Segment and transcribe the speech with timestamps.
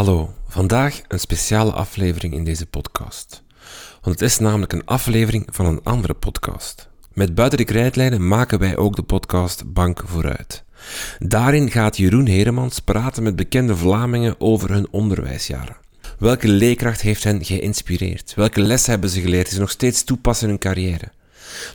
[0.00, 3.42] Hallo, vandaag een speciale aflevering in deze podcast.
[4.02, 6.88] Want het is namelijk een aflevering van een andere podcast.
[7.12, 10.64] Met Buiten de Krijtlijnen maken wij ook de podcast Bank Vooruit.
[11.18, 15.76] Daarin gaat Jeroen Heremans praten met bekende Vlamingen over hun onderwijsjaren.
[16.18, 18.34] Welke leerkracht heeft hen geïnspireerd?
[18.34, 21.12] Welke lessen hebben ze geleerd die ze nog steeds toepassen in hun carrière?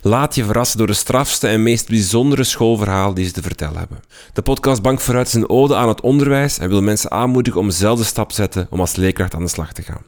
[0.02, 4.00] Laat je verrassen door de strafste en meest bijzondere schoolverhaal die ze te vertellen hebben.
[4.32, 7.70] De podcast Bank Vooruit is een ode aan het onderwijs en wil mensen aanmoedigen om
[7.70, 10.02] zelf de stap te zetten om als leerkracht aan de slag te gaan.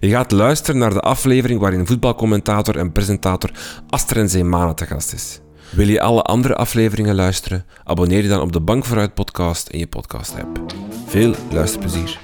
[0.00, 3.50] Je gaat luisteren naar de aflevering waarin voetbalcommentator en presentator
[3.88, 5.40] Astrid Zeemane te gast is.
[5.70, 7.64] Wil je alle andere afleveringen luisteren?
[7.84, 10.74] Abonneer je dan op de Bank Vooruit podcast in je podcast-app.
[11.06, 12.18] Veel luisterplezier.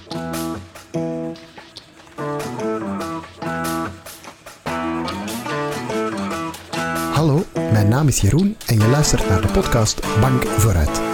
[7.22, 11.11] Hallo, mijn naam is Jeroen en je luistert naar de podcast Bank Vooruit.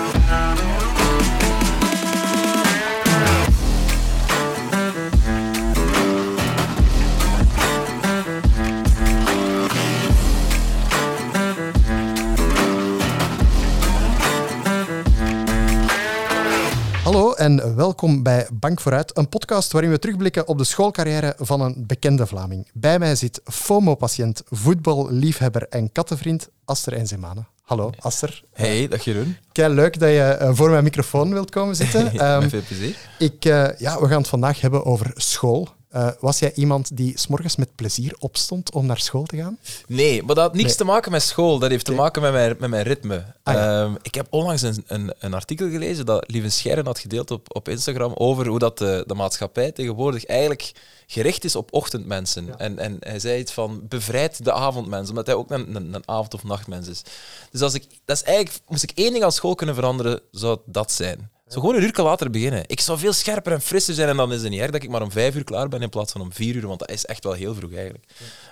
[17.39, 21.84] En welkom bij Bank Vooruit, een podcast waarin we terugblikken op de schoolcarrière van een
[21.86, 22.69] bekende Vlaming.
[22.75, 27.45] Bij mij zit FOMO-patiënt, voetballiefhebber en kattenvriend Aster Enzemane.
[27.62, 28.42] Hallo, Aster.
[28.53, 29.36] Hey, dag Jeroen.
[29.53, 32.08] Kei leuk dat je eh, voor mijn microfoon wilt komen zitten.
[32.12, 32.97] Ja, Ehm, met veel plezier.
[33.19, 35.69] ik, eh, ja, we gaan het vandaag hebben over school.
[35.89, 39.58] Eh, was jij iemand die s'morgens met plezier opstond om naar school te gaan?
[39.86, 40.77] Nee, maar dat had niks Nee.
[40.77, 41.58] te maken met school.
[41.58, 43.25] Dat heeft te maken met mijn, met mijn ritme.
[43.42, 43.83] Ah, ja.
[43.83, 47.56] Ehm, ik heb onlangs een, een, een artikel gelezen dat Lieven Scherren had gedeeld op,
[47.56, 50.72] op Instagram over hoe dat de, de maatschappij tegenwoordig eigenlijk
[51.06, 52.47] gericht is op ochtendmensen.
[52.47, 52.56] Ja.
[52.58, 56.08] En, en hij zei iets van bevrijd de avondmens, omdat hij ook een, een, een
[56.08, 57.02] avond- of nachtmens is.
[57.50, 60.58] Dus als ik, dat is eigenlijk, moest ik één ding aan school kunnen veranderen, zou
[60.64, 61.30] dat zijn.
[61.49, 62.65] Zo gewoon een uur later beginnen.
[62.67, 64.89] Ik zou veel scherper en frisser zijn en dan is het niet erg dat ik
[64.89, 67.05] maar om vijf uur klaar ben in plaats van om vier uur, want dat is
[67.05, 68.05] echt wel heel vroeg eigenlijk.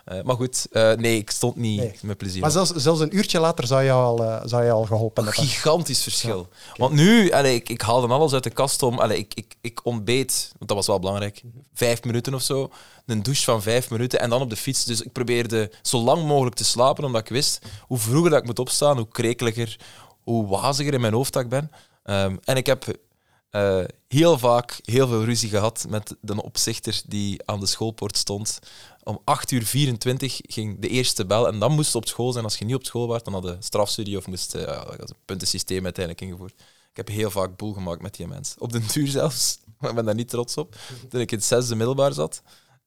[0.04, 1.98] Eh, maar goed, eh, nee, ik stond niet Nee.
[2.02, 2.40] met plezier.
[2.40, 5.42] Maar zelfs, zelfs een uurtje later zou je al, eh, zou je al geholpen hebben.
[5.44, 6.48] gigantisch verschil.
[6.76, 8.98] Want nu, allee, ik, ik haalde alles uit de kast om.
[8.98, 11.42] Allee, ik, ik, ik ontbeet, want dat was wel belangrijk,
[11.74, 12.70] vijf minuten of zo.
[13.06, 14.84] Een douche van vijf minuten en dan op de fiets.
[14.84, 18.46] Dus ik probeerde zo lang mogelijk te slapen, omdat ik wist hoe vroeger dat ik
[18.46, 19.78] moet opstaan, hoe krekeliger,
[20.22, 21.70] hoe waziger in mijn hoofd dat ik ben.
[22.06, 22.98] Ehm, en ik heb
[23.50, 28.58] eh, heel vaak heel veel ruzie gehad met de opzichter die aan de schoolpoort stond.
[29.02, 32.44] Om 8 uur 24 ging de eerste bel en dan moest je op school zijn.
[32.44, 35.10] Als je niet op school was, dan had je strafstudie of moest eh, dat was
[35.10, 36.52] een puntensysteem uiteindelijk ingevoerd.
[36.90, 38.60] Ik heb heel vaak boel gemaakt met die mensen.
[38.60, 40.76] Op den duur zelfs, maar ik ben daar niet trots op.
[41.08, 42.42] Toen ik in het zesde middelbaar zat,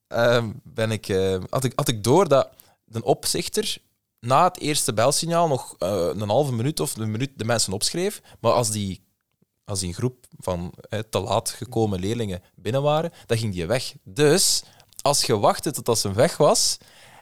[0.08, 2.50] ehm, ben ik, eh, had, ik, had ik door dat
[2.86, 3.78] de opzichter
[4.20, 8.22] na het eerste belsignaal nog eh, een halve minuut of een minuut de mensen opschreef.
[8.40, 9.02] Maar als die,
[9.70, 10.74] als die een groep van
[11.10, 13.94] te laat gekomen leerlingen binnen waren, dan ging die weg.
[14.04, 14.64] Dus
[15.02, 16.78] als je wachtte tot als ze weg was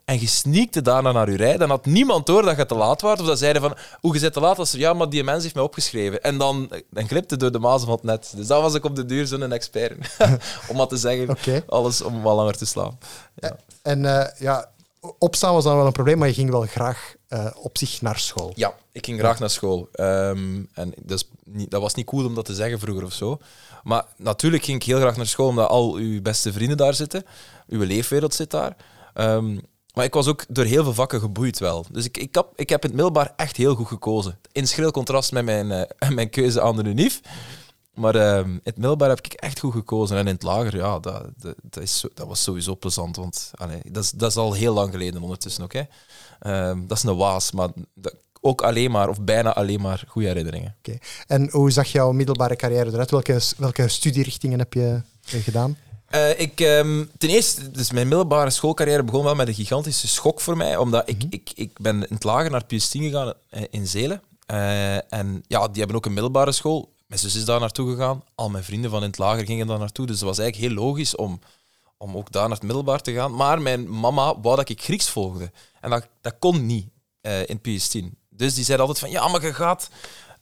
[0.08, 3.02] en je sneakte daarna naar je rij, dan had niemand door dat je te laat
[3.02, 3.20] was.
[3.20, 4.60] Of dat zeiden van, hoe je zit te laat?
[4.60, 6.24] Als ze, ja, maar die mens heeft mij opgeschreven.
[6.24, 8.34] En dan, dan glipte door de mazen van het net.
[8.36, 10.16] Dus dat was ik op de duur zo'n expert.
[10.70, 11.38] om maar te zeggen,
[11.68, 12.98] alles om wat langer te slapen.
[13.36, 13.58] Ja.
[13.82, 14.72] En eh, ja,
[15.20, 18.20] opstaan was dan wel een probleem, maar je ging wel graag eh, op zich naar
[18.20, 18.52] school.
[18.56, 19.90] Ja, ik ging graag naar school.
[19.92, 20.94] Ehm, en
[21.44, 23.40] niet, dat was niet cool om dat te zeggen vroeger of zo.
[23.84, 27.26] Maar natuurlijk ging ik heel graag naar school, omdat al uw beste vrienden daar zitten.
[27.68, 28.76] Uw leefwereld zit daar.
[29.14, 29.58] Ehm,
[29.94, 31.86] maar ik was ook door heel veel vakken geboeid wel.
[31.92, 34.40] Dus ik, ik, heb, ik heb het middelbaar echt heel goed gekozen.
[34.52, 37.22] In schril contrast met mijn, eh, mijn keuze aan de UNIF.
[37.98, 40.18] Maar ehm, in het middelbaar heb ik echt goed gekozen.
[40.18, 43.16] En in het lager, ja, dat, dat, dat, is, dat was sowieso plezant.
[43.16, 45.74] Want allee, dat, is, dat is al heel lang geleden ondertussen ook.
[45.74, 45.82] hè.
[46.40, 50.28] Ehm, dat is een waas, maar dat, ook alleen maar, of bijna alleen maar, goede
[50.28, 50.76] herinneringen.
[50.78, 50.98] Oké.
[51.28, 53.12] En hoe zag jouw middelbare carrière eruit?
[53.12, 55.78] Welke, welke studierichtingen heb je eh, gedaan?
[56.08, 60.42] Eh, ik, ehm, ten eerste, dus mijn middelbare schoolcarrière begon wel met een gigantische schok
[60.42, 63.88] voor mij, omdat ik, ik, ik ben in het lager naar PS10 gegaan eh, in
[63.88, 64.22] Zelen.
[65.10, 66.96] En ja, die hebben ook een middelbare school.
[67.08, 68.24] Mijn zus is daar naartoe gegaan.
[68.36, 70.06] Al mijn vrienden van in het lager gingen daar naartoe.
[70.06, 71.40] Dus het was eigenlijk heel logisch om,
[71.98, 73.36] om ook daar naar het middelbaar te gaan.
[73.36, 75.52] Maar mijn mama wou dat ik Grieks volgde.
[75.82, 76.88] En dat, dat kon niet
[77.22, 78.18] eh, in PS10.
[78.30, 79.90] Dus die zei altijd van, ja, maar je gaat,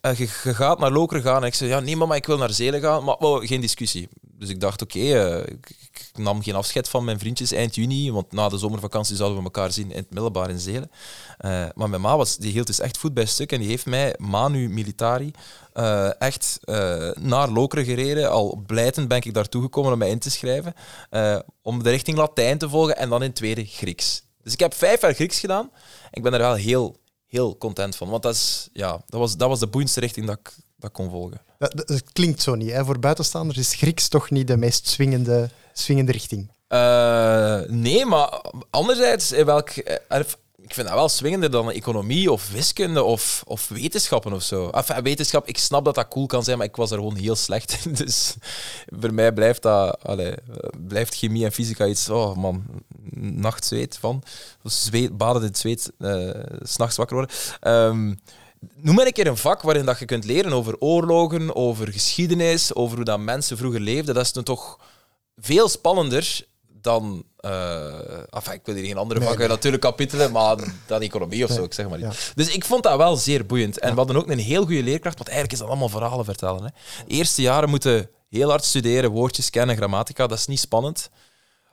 [0.02, 1.42] eh, je, gaat naar Lokeren gaan.
[1.42, 3.04] En ik zei, ja, nee mama, ik wil naar Zelen gaan.
[3.04, 4.10] Maar wow, geen discussie.
[4.22, 5.56] Dus ik dacht, oké, eh,
[6.18, 9.44] ik nam geen afscheid van mijn vriendjes eind juni, want na de zomervakantie zouden we
[9.44, 10.92] elkaar zien in het middelbaar in Zelen.
[11.38, 13.86] Eh, maar mijn ma was, die hield dus echt voet bij stuk en die heeft
[13.86, 15.32] mij, manu militari,
[15.74, 18.30] eh, echt eh, naar Lokeren gereden.
[18.30, 20.74] Al blijtend ben ik daartoe gekomen om mij in te schrijven,
[21.62, 24.24] om de richting Latijn te volgen en dan in tweede Grieks.
[24.44, 25.72] Dus ik heb vijf jaar Grieks gedaan.
[26.12, 29.50] Ik ben er wel heel, heel content van, want dat, is, ja, dat, was, dat
[29.50, 30.54] was de boeiendste richting dat ik,
[30.86, 31.42] dat kon volgen.
[31.58, 32.72] Dat, klinkt zo niet.
[32.72, 32.86] Hè.
[32.86, 36.52] Voor buitenstaanders is Grieks toch niet de meest swingende, swingende richting.
[36.68, 40.20] Eh, nee, maar anderzijds, in welk, eh,
[40.66, 44.70] ik vind dat wel swingender dan economie of wiskunde of, of wetenschappen of zo.
[44.70, 47.36] Enfin, wetenschap, ik snap dat dat cool kan zijn, maar ik was er gewoon heel
[47.36, 47.94] slecht in.
[48.06, 48.36] Dus
[49.00, 52.66] voor mij blijft, dat, allee, eh, blijft chemie en fysica iets, oh man,
[53.20, 54.24] nachtzweet van.
[54.64, 56.30] Zweet, baden in het zweet, eh,
[56.62, 57.36] s'nachts wakker worden.
[57.60, 58.14] Ehm,
[58.76, 62.76] Noem maar een keer een vak waarin dat je kunt leren over oorlogen, over geschiedenis,
[62.76, 64.16] over hoe dat mensen vroeger leefden.
[64.16, 64.80] Dat is dan toch
[65.36, 66.48] veel spannender
[66.82, 67.24] dan...
[68.30, 69.56] enfin, ik wil hier geen andere Nee, vakken nee.
[69.56, 72.12] natuurlijk kapitelen, maar dan economie of zo, Nee, ik zeg maar ja.
[72.36, 73.80] Dus ik vond dat wel zeer boeiend.
[73.80, 76.64] En we hadden ook een heel goede leerkracht, want eigenlijk is dat allemaal verhalen vertellen.
[76.64, 76.70] Hè.
[77.08, 81.10] De eerste jaren moeten heel hard studeren, woordjes kennen, grammatica, dat is niet spannend.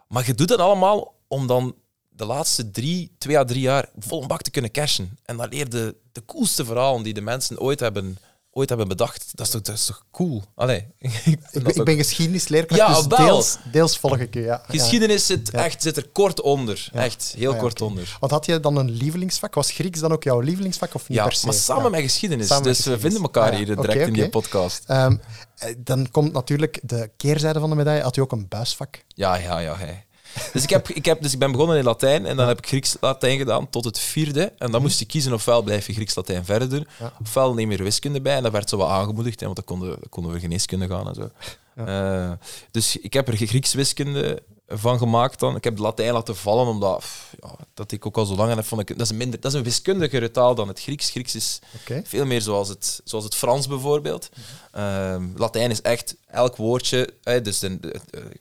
[0.09, 1.75] Maar je doet dat allemaal om dan
[2.17, 5.19] de laatste drie, twee à drie jaar vol een bak te kunnen cashen.
[5.25, 8.19] En dan leer je de coolste verhalen die de mensen ooit hebben,
[8.51, 9.31] ooit hebben bedacht.
[9.35, 10.43] Dat is toch, dat is toch cool?
[10.55, 14.45] Allee, ik ben- ook- ben geschiedenisleerkracht, Ja, dus deels, deels volg ik u.
[14.45, 14.63] Ja.
[14.69, 15.65] Geschiedenis zit, Ja.
[15.65, 16.89] echt, zit er kort onder.
[16.93, 18.17] Echt, heel Ah, kort onder.
[18.21, 19.55] Want had je dan een lievelingsvak?
[19.55, 21.45] Was Grieks dan ook jouw lievelingsvak of niet Ja, per se?
[21.47, 22.47] maar samen met geschiedenis.
[22.47, 24.85] Samen met dus we vinden elkaar Ah, hier direct in die podcast.
[24.87, 25.17] Ehm,
[25.57, 28.03] eh, dan komt natuurlijk de keerzijde van de medaille.
[28.03, 29.05] Had u ook een buisvak?
[29.09, 29.77] Ja, ja, ja.
[29.77, 30.07] Hey.
[30.53, 32.67] Dus, ik heb, ik heb, dus ik ben begonnen in Latijn en dan heb ik
[32.67, 34.53] Grieks-Latijn gedaan tot het vierde.
[34.59, 36.87] En dan moest je kiezen ofwel blijf je Grieks-Latijn verder doen,
[37.21, 38.37] ofwel neem je er wiskunde bij.
[38.37, 41.09] En dat werd zo wat aangemoedigd, hè, want dan konden, dan konden we geneeskunde gaan
[41.09, 41.31] en zo.
[41.75, 42.33] Eh,
[42.71, 45.57] dus ik heb er Grieks-wiskunde van gemaakt dan.
[45.57, 48.55] Ik heb de Latijn laten vallen, omdat pff, ja, dat ik ook al zo lang
[48.55, 48.65] heb.
[48.65, 51.11] Vond ik, dat, is een minder, dat is een wiskundegere taal dan het Grieks.
[51.11, 51.59] Grieks is
[52.05, 54.29] veel meer zoals het, zoals het Frans bijvoorbeeld.
[54.73, 57.15] Ehm, Latijn is echt elk woordje.
[57.43, 58.41] dus de, de- de-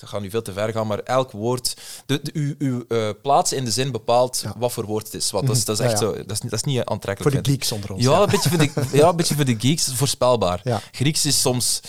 [0.00, 1.76] dat gaat nu veel te ver gaan, maar elk woord.
[2.06, 4.54] De, de, uw uw eh, plaats in de zin bepaalt Ja.
[4.58, 5.30] wat voor woord het is.
[5.30, 6.06] Want dat is, dat is echt ja.
[6.06, 6.12] zo.
[6.12, 7.44] Dat is, niet- dat is niet Voor aantrekkelijk.
[7.44, 8.04] de geeks onder ons.
[8.04, 10.62] Ja, een beetje voor de, ja, een beetje voor de geeks, voorspelbaar.
[10.92, 11.80] Grieks is soms.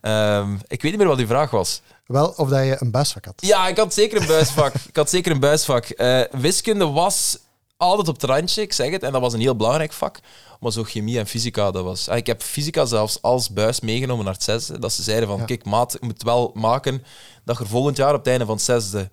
[0.00, 1.80] ehm, ik weet niet meer wat die vraag was.
[2.06, 3.34] Wel, of dat je een buisvak had.
[3.36, 4.74] Ja, ik had zeker een buisvak.
[4.88, 5.84] ik had zeker een buisvak.
[5.84, 7.38] Eh, wiskunde was
[7.76, 9.02] altijd op het randje, ik zeg het.
[9.02, 10.18] En dat was een heel belangrijk vak.
[10.60, 12.08] Maar zo chemie en fysica, dat was...
[12.08, 14.78] Ah, ik heb fysica zelfs als buis meegenomen naar het zesde.
[14.78, 15.44] Dat ze zeiden van, Ja.
[15.44, 17.02] kijk maat, je moet wel maken
[17.44, 19.10] dat je volgend jaar op het einde van het zesde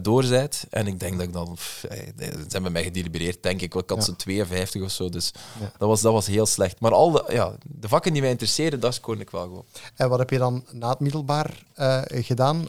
[0.00, 0.66] doorzijt.
[0.70, 1.54] En ik denk dat ik dan...
[1.54, 3.74] pff, eh, Ze hebben mij gedelibereerd, denk ik.
[3.74, 4.04] Ik had Ja.
[4.04, 5.72] zo'n 52 of zo, dus Ja.
[5.78, 6.80] dat, was, dat was heel slecht.
[6.80, 9.64] Maar al de, ja, de vakken die mij interesseerden, dat kon ik wel gewoon.
[9.96, 12.68] En wat heb je dan na het middelbaar eh, gedaan?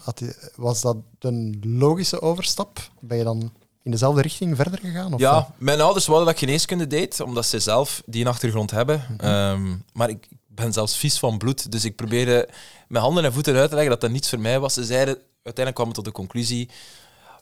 [0.55, 2.79] Was dat een logische overstap?
[2.99, 3.51] Ben je dan
[3.83, 5.13] in dezelfde richting verder gegaan?
[5.13, 5.49] Of Ja, wat?
[5.57, 9.03] mijn ouders wilden dat ik geneeskunde deed, omdat ze zelf die een achtergrond hebben.
[9.17, 12.49] Ehm, maar ik ben zelfs vies van bloed, dus ik probeerde
[12.87, 14.73] met handen en voeten uit te leggen dat dat niets voor mij was.
[14.73, 16.69] Ze zeiden, uiteindelijk kwam ik tot de conclusie,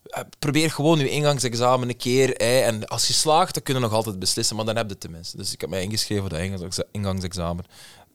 [0.04, 2.28] eh, probeer gewoon je ingangsexamen een keer.
[2.30, 4.92] Hè, en als je slaagt, dan kunnen we nog altijd beslissen, maar dan heb je
[4.92, 5.38] het tenminste.
[5.38, 7.66] Dus ik heb mij ingeschreven voor dat ingangs- ingangsexamen.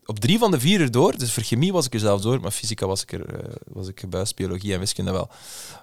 [0.07, 2.51] Op drie van de vier erdoor, dus voor chemie was ik er zelfs door, maar
[2.51, 5.27] fysica was ik er eh, was ik gebuist, biologie en wiskunde wel.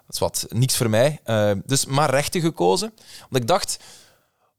[0.05, 1.19] Dat is wat, niks voor mij.
[1.23, 2.93] Eh, dus maar rechten gekozen.
[3.29, 3.79] Want ik dacht,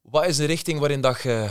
[0.03, 1.49] wat is de richting waarin dat je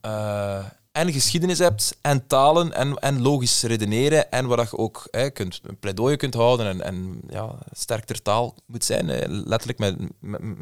[0.00, 0.64] eh,
[0.96, 5.60] en geschiedenis hebt, en talen, en, en logisch redeneren, en waar je ook hè, kunt,
[5.62, 9.06] een pleidooi kunt houden en, en ja, sterk ter taal moet zijn,
[9.46, 9.96] letterlijk met,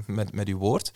[0.07, 0.91] met, met, woord.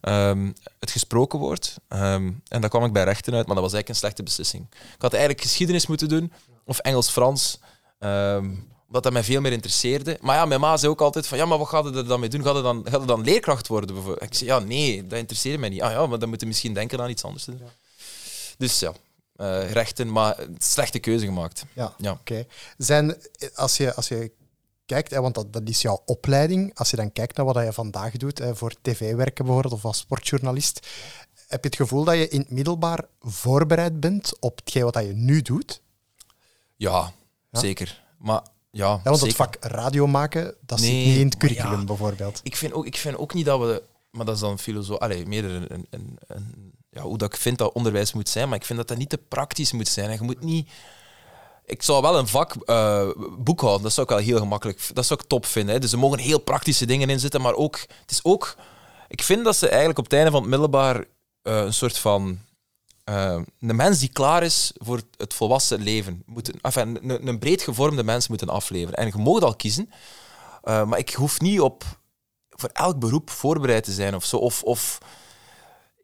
[0.00, 1.76] Ehm, het gesproken woord.
[1.88, 4.66] Ehm, en daar kwam ik bij rechten uit, maar dat was eigenlijk een slechte beslissing.
[4.70, 6.32] Ik had eigenlijk geschiedenis moeten doen,
[6.64, 7.58] of Engels-Frans.
[7.98, 8.50] Ehm,
[8.86, 10.18] omdat dat mij veel meer interesseerde.
[10.20, 12.28] Maar ja, mijn ma zei ook altijd van, ja, maar wat gaat er dan mee
[12.28, 12.42] doen?
[12.42, 13.94] Gaat je dan, gaat dan leerkracht worden?
[13.94, 14.22] bijvoorbeeld?
[14.22, 15.82] Ik zei, ja, nee, dat interesseert mij niet.
[15.82, 17.68] Ah ja, maar dan moet je misschien denken aan iets anders te doen.
[18.60, 18.92] Dus ja,
[19.36, 21.64] eh, rechten, maar slechte keuze gemaakt.
[21.72, 22.12] Ja, Ja.
[22.12, 22.46] oké.
[22.76, 23.16] Zijn,
[23.54, 24.30] als, je, als je
[24.86, 27.72] kijkt, hè, want dat, dat is jouw opleiding, als je dan kijkt naar wat je
[27.72, 30.86] vandaag doet, hè, voor tv werken bijvoorbeeld, of als sportjournalist,
[31.48, 35.12] heb je het gevoel dat je in het middelbaar voorbereid bent op hetgeen wat je
[35.12, 35.80] nu doet?
[36.76, 37.12] Ja,
[37.50, 37.60] Ja?
[37.60, 38.02] zeker.
[38.18, 39.26] Maar ja, Ja, want zeker.
[39.26, 41.84] het vak radio maken, dat zit niet in het curriculum ja.
[41.84, 42.40] bijvoorbeeld.
[42.42, 43.82] Ik vind ook, ik vind ook niet dat we...
[44.10, 44.98] Maar dat is dan filosoof...
[44.98, 46.18] Allee, meer een, een-
[46.90, 49.08] ja, hoe dat ik vind dat onderwijs moet zijn, maar ik vind dat dat niet
[49.08, 50.10] te praktisch moet zijn.
[50.10, 50.70] En je moet niet...
[51.64, 54.90] Ik zou wel een vak eh, boekhouden, dat zou ik wel heel gemakkelijk...
[54.94, 55.74] Dat zou ik top vinden.
[55.74, 55.80] Hè.
[55.80, 57.78] Dus er mogen heel praktische dingen in zitten, maar ook...
[58.00, 58.56] Het is ook...
[59.08, 61.04] Ik vind dat ze eigenlijk op het einde van het middelbaar
[61.42, 62.38] eh, een soort van...
[63.04, 66.22] eh, een mens die klaar is voor het volwassen leven.
[66.26, 68.98] Moet, enfin, een, een breed gevormde mens moeten afleveren.
[68.98, 69.90] En je mag al kiezen,
[70.62, 71.84] maar ik hoef niet op
[72.48, 74.36] voor elk beroep voorbereid te zijn of zo.
[74.36, 74.98] Of, of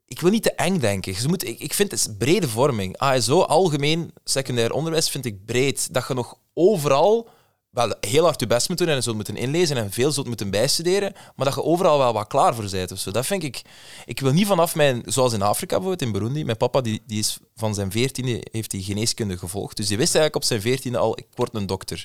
[0.07, 1.15] ik wil niet te eng denken.
[1.21, 2.99] Je moet, ik, ik vind het brede vorming.
[2.99, 5.95] ASO, algemeen secundair onderwijs, vind ik breed.
[5.95, 7.29] Dat je nog overal
[7.77, 10.51] wel heel hard je best moet doen en zult moeten inlezen en veel zult moeten
[10.51, 12.93] bijstuderen, maar dat je overal wel wat klaar voor bent.
[12.93, 13.11] Of zo.
[13.11, 13.63] Dat vind ik...
[14.05, 15.03] Ik wil niet vanaf mijn...
[15.05, 16.45] Zoals in Afrika bijvoorbeeld, in Burundi.
[16.45, 19.77] Mijn papa die, die is van zijn veertiende heeft hij geneeskunde gevolgd.
[19.77, 22.05] Dus die wist eigenlijk op zijn veertiende al, ik word een dokter.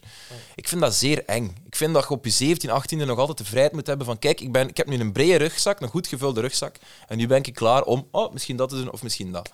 [0.55, 1.55] Ik vind dat zeer eng.
[1.65, 4.19] Ik vind dat je op je 17, 18e nog altijd de vrijheid moet hebben van
[4.19, 6.75] kijk, ik, ben, ik heb nu een brede rugzak, een goed gevulde rugzak,
[7.07, 9.49] en nu ben ik klaar om oh, misschien dat te doen of misschien dat.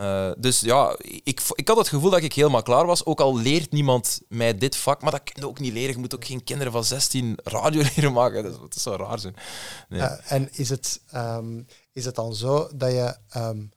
[0.00, 3.04] Uh, dus ja, ik, ik had het gevoel dat ik helemaal klaar was.
[3.04, 5.94] Ook al leert niemand mij dit vak, maar dat kun je ook niet leren.
[5.94, 8.42] Je moet ook geen kinderen van 16 radio leren maken.
[8.42, 9.34] Dat, dat zou raar zijn.
[9.88, 10.00] Nee.
[10.00, 13.70] Uh, en is het, um, is het dan zo dat je um,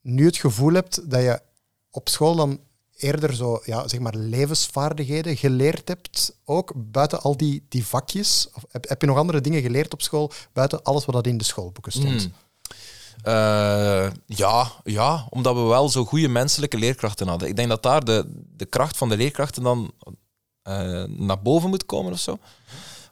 [0.00, 1.40] nu het gevoel hebt dat je
[1.90, 2.60] op school dan
[2.96, 8.48] eerder zo, ja, zeg maar, levensvaardigheden geleerd hebt, ook buiten al die, die vakjes?
[8.52, 11.38] Of heb, heb je nog andere dingen geleerd op school, buiten alles wat dat in
[11.38, 12.26] de schoolboeken stond?
[12.26, 12.32] Mm.
[13.24, 17.48] Uh, ja, ja, omdat we wel zo goede menselijke leerkrachten hadden.
[17.48, 18.24] Ik denk dat daar de,
[18.56, 19.92] de kracht van de leerkrachten dan
[20.68, 22.38] uh, naar boven moet komen of zo.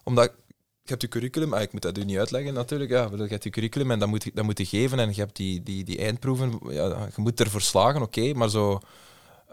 [0.03, 0.31] Omdat
[0.81, 3.43] je hebt je curriculum, ah, ik moet dat u niet uitleggen natuurlijk, ja, je hebt
[3.43, 5.97] je curriculum en dat moet, dat moet je geven en je hebt die, die, die
[5.97, 8.79] eindproeven, ja, je moet ervoor slagen, oké, maar zo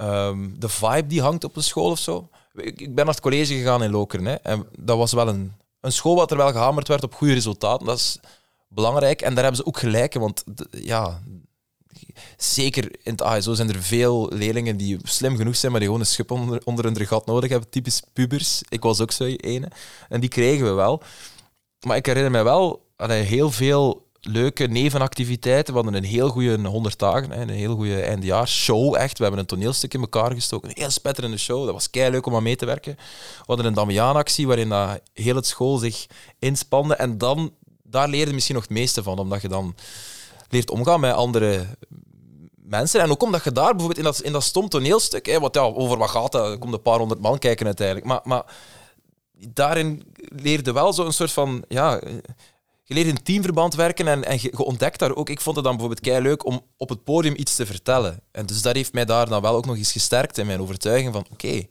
[0.01, 2.29] um, de vibe die hangt op een school of zo.
[2.55, 5.53] Ik, ik ben naar het college gegaan in Lokeren hè, en dat was wel een,
[5.81, 7.87] een school wat er wel gehamerd werd op goede resultaten.
[7.87, 8.19] Dat is,
[8.75, 9.23] belangrijk.
[9.23, 11.23] En daar hebben ze ook gelijk, want ja,
[12.37, 16.05] zeker in het ASO zijn er veel leerlingen die slim genoeg zijn, maar die gewoon
[16.05, 16.31] een schip
[16.65, 17.71] onder, hun gat nodig hebben.
[17.71, 18.63] Typisch pubers.
[18.69, 19.69] Ik was ook zo ene.
[20.09, 21.03] En die kregen we wel.
[21.87, 25.75] Maar ik herinner me wel heel veel leuke nevenactiviteiten.
[25.75, 28.95] We hadden een heel goede 100 dagen, een heel goede eindejaarsshow.
[28.95, 29.17] Echt.
[29.17, 30.69] We hebben een toneelstuk in elkaar gestoken.
[30.69, 31.65] Een heel spetterende show.
[31.65, 32.95] Dat was kei leuk om aan mee te werken.
[33.39, 36.07] We hadden een Damiaan-actie waarin heel het school zich
[36.39, 36.95] inspande.
[36.95, 37.53] En dan
[37.93, 39.75] daar leer je misschien nog het meeste van, omdat je dan
[40.49, 41.67] leert omgaan met andere
[42.55, 43.01] mensen.
[43.01, 45.61] En ook omdat je daar bijvoorbeeld in dat, in dat stom toneelstuk, hè, wat, ja,
[45.61, 48.07] over wat gaat dat, komt een paar honderd man kijken uiteindelijk.
[48.07, 48.45] Maar, maar
[49.49, 52.01] daarin leerde wel zo'n soort van, ja,
[52.85, 55.29] je leert in teamverband werken en, en je, ontdekt daar ook.
[55.29, 58.23] Ik vond het dan bijvoorbeeld kei leuk om op het podium iets te vertellen.
[58.31, 61.13] En dus dat heeft mij daar dan wel ook nog eens gesterkt in mijn overtuiging
[61.13, 61.67] van, oké,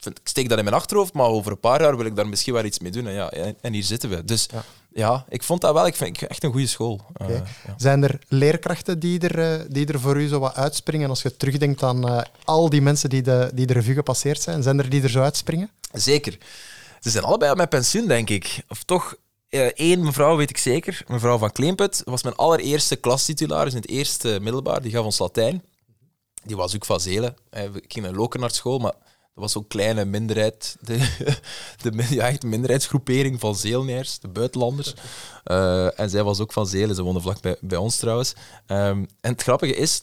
[0.00, 2.54] ik steek dat in mijn achterhoofd, maar over een paar jaar wil ik daar misschien
[2.54, 3.06] wel iets mee doen.
[3.06, 4.24] En, ja, en hier zitten we.
[4.24, 4.48] Dus.
[4.92, 7.00] Ja ik vond dat wel ik vind, echt een goede school.
[7.12, 7.30] Okay.
[7.30, 7.74] Uh, ja.
[7.76, 11.36] Zijn er leerkrachten die er, eh, die er voor u zo wat uitspringen als je
[11.36, 14.62] terugdenkt aan uh, al die mensen die de, die de revue gepasseerd zijn?
[14.62, 15.70] Zijn er die er zo uitspringen?
[15.92, 16.38] Zeker.
[17.00, 18.62] Ze zijn allebei met pensioen, denk ik.
[18.68, 19.14] Of toch
[19.74, 24.38] één mevrouw weet ik zeker, mevrouw van Kleemput, was mijn allereerste klastitularis in het eerste
[24.42, 24.82] middelbaar.
[24.82, 25.62] Die gaf ons Latijn.
[26.44, 27.36] Die was ook van Zelen.
[27.50, 28.94] Ik ging naar Loken naar school, maar
[29.38, 30.98] dat was zo'n kleine minderheid, de,
[31.82, 34.94] de ja, minderheidsgroepering van Zeelneers, de buitenlanders.
[35.44, 38.32] Uh, en zij was ook van Zelen, ze woonde vlak bij, bij ons trouwens.
[38.66, 40.02] Um, en het grappige is,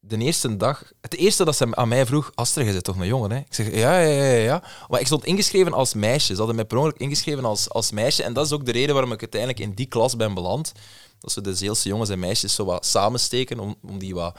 [0.00, 3.06] de eerste dag, het eerste dat ze aan mij vroeg, Astrid, je bent toch een
[3.06, 3.38] jongen, hè?
[3.38, 4.62] Ik zeg, ja, ja, ja, ja.
[4.88, 6.32] Maar ik stond ingeschreven als meisje.
[6.32, 8.22] Ze hadden mij per ongeluk ingeschreven als, als meisje.
[8.22, 10.72] En dat is ook de reden waarom ik uiteindelijk in die klas ben beland.
[11.18, 14.36] Dat ze de Zeelse jongens en meisjes zo wat samensteken, om, om die wat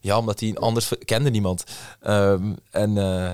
[0.00, 1.64] ja, omdat hij anders kende niemand.
[2.02, 3.30] Um, en, uh,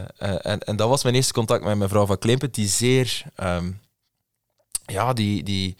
[0.47, 3.81] en, en dat was mijn eerste contact met mevrouw van Klimpet, die zeer, um,
[4.87, 5.77] ja, die, die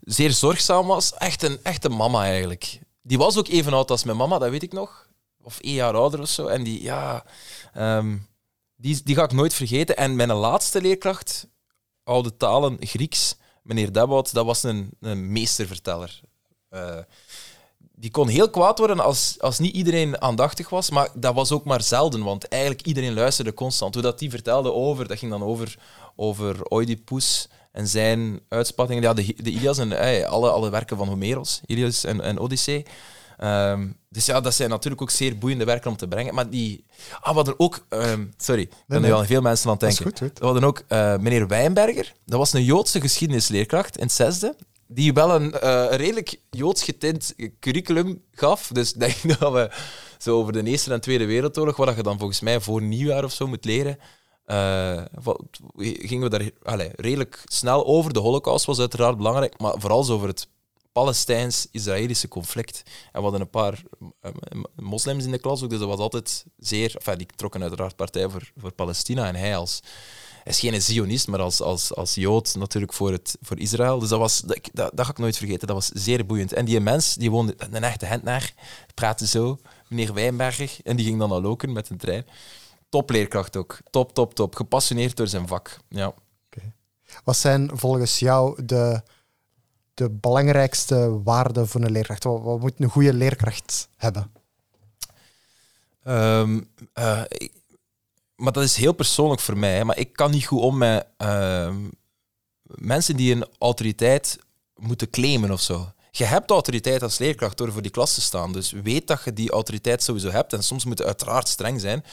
[0.00, 1.14] zeer zorgzaam was.
[1.14, 2.78] Echt een echte mama eigenlijk.
[3.02, 5.08] Die was ook even oud als mijn mama, dat weet ik nog.
[5.42, 6.46] Of één jaar ouder of zo.
[6.46, 7.24] En die, ja,
[7.76, 8.26] um,
[8.76, 9.96] die, die ga ik nooit vergeten.
[9.96, 11.46] En mijn laatste leerkracht,
[12.04, 16.20] oude talen, Grieks, meneer Debout, dat was een, een meesterverteller.
[16.70, 16.98] Uh,
[17.96, 21.64] die kon heel kwaad worden als, als niet iedereen aandachtig was, maar dat was ook
[21.64, 23.94] maar zelden, want eigenlijk iedereen luisterde constant.
[23.94, 25.78] Hoe dat die vertelde over, dat ging dan over,
[26.16, 29.02] over Oedipus en zijn uitspattingen.
[29.02, 32.86] Ja, de, de Ilias en hey, alle, alle werken van Homeros, Ilias en, en Odyssee.
[33.42, 36.34] Um, dus ja, dat zijn natuurlijk ook zeer boeiende werken om te brengen.
[36.34, 36.84] Maar die...
[37.20, 37.86] Ah, we hadden ook...
[37.88, 40.04] Um, sorry, ik ben nu al veel mensen aan het denken.
[40.04, 42.12] Goed, we hadden ook uh, meneer Wijnberger.
[42.26, 44.56] Dat was een Joodse geschiedenisleerkracht in het zesde
[44.94, 48.70] die wel een uh, redelijk joods getint curriculum gaf.
[48.72, 49.70] Dus denk dat we
[50.18, 53.32] zo over de Eerste en Tweede Wereldoorlog, wat je dan volgens mij voor nieuwjaar of
[53.32, 53.98] zo moet leren,
[54.46, 55.02] uh,
[55.76, 58.12] gingen we daar allez, redelijk snel over.
[58.12, 60.48] De Holocaust was uiteraard belangrijk, maar vooral over het
[60.92, 62.82] Palestijns-Israëlische conflict.
[62.86, 64.30] En we hadden een paar uh,
[64.76, 66.94] moslims in de klas ook, dus dat was altijd zeer...
[66.96, 69.80] Enfin, die trokken uiteraard partij voor, voor Palestina en hij als
[70.44, 73.98] is geen Zionist, maar als, als, als Jood natuurlijk voor, het, voor Israël.
[73.98, 75.66] Dus dat, was, dat, dat, dat ga ik nooit vergeten.
[75.66, 76.52] Dat was zeer boeiend.
[76.52, 78.54] En die mens, die woonde een echte Hentnaar,
[78.94, 79.58] praatte zo,
[79.88, 82.26] meneer Wijnberger, en die ging dan al loken met een trein.
[82.88, 83.78] Topleerkracht ook.
[83.90, 84.54] Top, top, top.
[84.54, 85.78] Gepassioneerd door zijn vak.
[85.88, 86.14] Ja.
[86.46, 86.72] Okay.
[87.24, 89.02] Wat zijn volgens jou de,
[89.94, 92.24] de belangrijkste waarden van een leerkracht?
[92.24, 94.32] Wat, wat moet een goede leerkracht hebben?
[96.06, 97.22] Um, uh,
[98.44, 99.76] maar dat is heel persoonlijk voor mij.
[99.76, 101.88] hè, Maar ik kan niet goed om met ehm,
[102.62, 104.38] mensen die een autoriteit
[104.76, 105.92] moeten claimen of zo.
[106.10, 108.52] Je hebt autoriteit als leerkracht door voor die klas te staan.
[108.52, 110.52] Dus weet dat je die autoriteit sowieso hebt.
[110.52, 112.04] En soms moet je uiteraard streng zijn.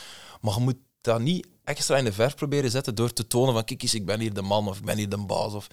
[0.42, 3.64] Maar je moet dat niet extra in de verf proberen zetten door te tonen van
[3.64, 5.54] kijk ik ben hier de man of ik ben hier de baas.
[5.54, 5.68] Of...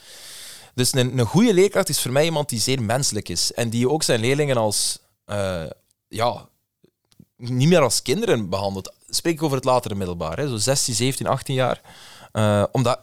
[0.74, 3.52] Dus een, een goede leerkracht is voor mij iemand die zeer menselijk is.
[3.52, 4.98] En die ook zijn leerlingen als...
[5.24, 5.66] eh,
[6.08, 6.48] ja,
[7.36, 8.96] niet meer als kinderen behandelt.
[9.08, 11.80] Spreek ik over het latere middelbaar, hè, zo 16, 17, 18 jaar.
[12.32, 13.00] Eh, omdat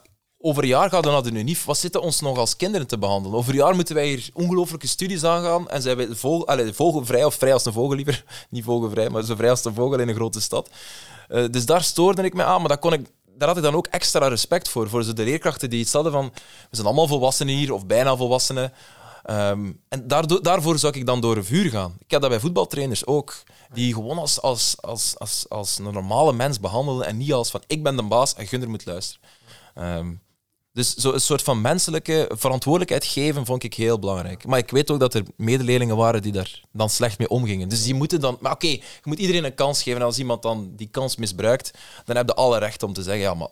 [0.48, 1.66] over een jaar gaan we naar de UNIF.
[1.66, 3.38] Wat zitten ons nog als kinderen te behandelen?
[3.38, 6.08] Over een jaar moeten wij hier ongelooflijke studies aangaan en zijn wij
[6.46, 8.24] allez, vogelvrij, of vrij als een vogel liever.
[8.50, 10.70] Niet vogelvrij, maar zo vrij als een vogel in een grote stad.
[11.28, 13.08] Eh, dus daar stoorde ik me aan, maar dat kon ik,
[13.38, 14.90] daar had ik dan ook extra respect voor.
[14.90, 16.32] Voor de leerkrachten die iets hadden van,
[16.70, 18.74] we zijn allemaal volwassenen hier, of bijna volwassenen.
[19.26, 20.08] Ehm, en
[20.42, 21.96] daarvoor zou ik dan door een vuur gaan.
[22.00, 23.44] Ik heb dat bij voetbaltrainers ook.
[23.74, 27.64] Die gewoon als, als, als, als, als een normale mens behandelen en niet als van
[27.68, 29.30] ik ben de baas en Gunder moet luisteren.
[29.76, 30.14] Ehm,
[30.72, 34.46] dus zo een soort van menselijke verantwoordelijkheid geven vond ik heel belangrijk.
[34.46, 37.70] Maar ik weet ook dat er medeleerlingen waren die daar dan slecht mee omgingen.
[37.70, 38.38] Dus die moeten dan...
[38.40, 40.00] Maar oké, je moet iedereen een kans geven.
[40.00, 41.72] En als iemand dan die kans misbruikt,
[42.06, 43.50] dan heb je alle recht om te zeggen, ja, maar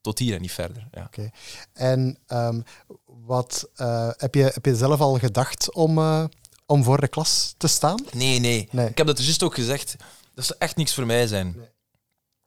[0.00, 0.88] tot hier en niet verder.
[0.92, 1.04] Ja.
[1.04, 1.30] Oké.
[1.72, 2.60] En ehm,
[3.28, 6.24] wat eh, heb, je, heb je zelf al gedacht om, eh,
[6.66, 8.04] om voor de klas te staan?
[8.12, 8.88] Nee, nee, Nee.
[8.88, 9.96] Ik heb dat er juist ook gezegd.
[10.34, 11.56] Dat zou echt niks voor mij zijn.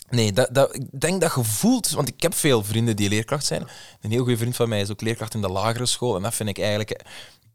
[0.09, 3.45] Nee, dat, dat, ik denk dat je voelt, want ik heb veel vrienden die leerkracht
[3.45, 3.67] zijn.
[4.01, 6.15] Een heel goede vriend van mij is ook leerkracht in de lagere school.
[6.15, 7.01] En dat vind ik eigenlijk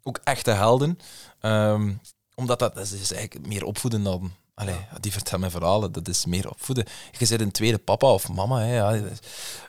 [0.03, 0.99] ook echte helden.
[1.41, 1.93] Ehm,
[2.35, 4.33] omdat dat, dat is eigenlijk meer opvoeden dan...
[4.57, 6.85] Allee, die vertellen mij verhalen, dat is meer opvoeden.
[7.19, 8.61] Je bent een tweede papa of mama.
[8.61, 9.01] Hè, ja.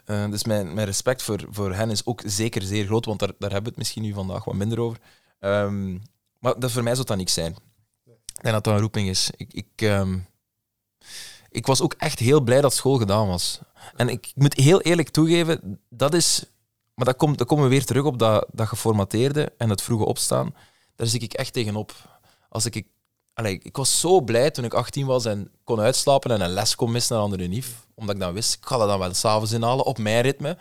[0.05, 3.31] Eh, dus mijn, mijn respect voor, voor hen is ook zeker zeer groot, want daar,
[3.39, 4.99] daar hebben we het misschien nu vandaag wat minder over.
[5.39, 5.97] Ehm,
[6.39, 7.51] maar dat voor mij zou dat niks zijn.
[8.05, 9.29] Ik denk dat dat een roeping is.
[9.35, 10.19] Ik, ik, ehm,
[11.49, 13.59] ik was ook echt heel blij dat school gedaan was.
[13.95, 16.43] En ik moet heel eerlijk toegeven, dat is...
[16.93, 20.05] Maar dat komt, dan komen we weer terug op dat, dat geformateerde en het vroege
[20.05, 20.55] opstaan.
[20.95, 21.93] Daar zie ik echt tegenop.
[22.49, 22.85] Als ik,
[23.37, 26.75] allee, ik was zo blij toen ik 18 was en kon uitslapen en een les
[26.75, 27.85] kon missen naar andere unief.
[27.95, 30.57] Omdat ik dan wist, ik ga dat dan wel s'avonds inhalen op mijn ritme.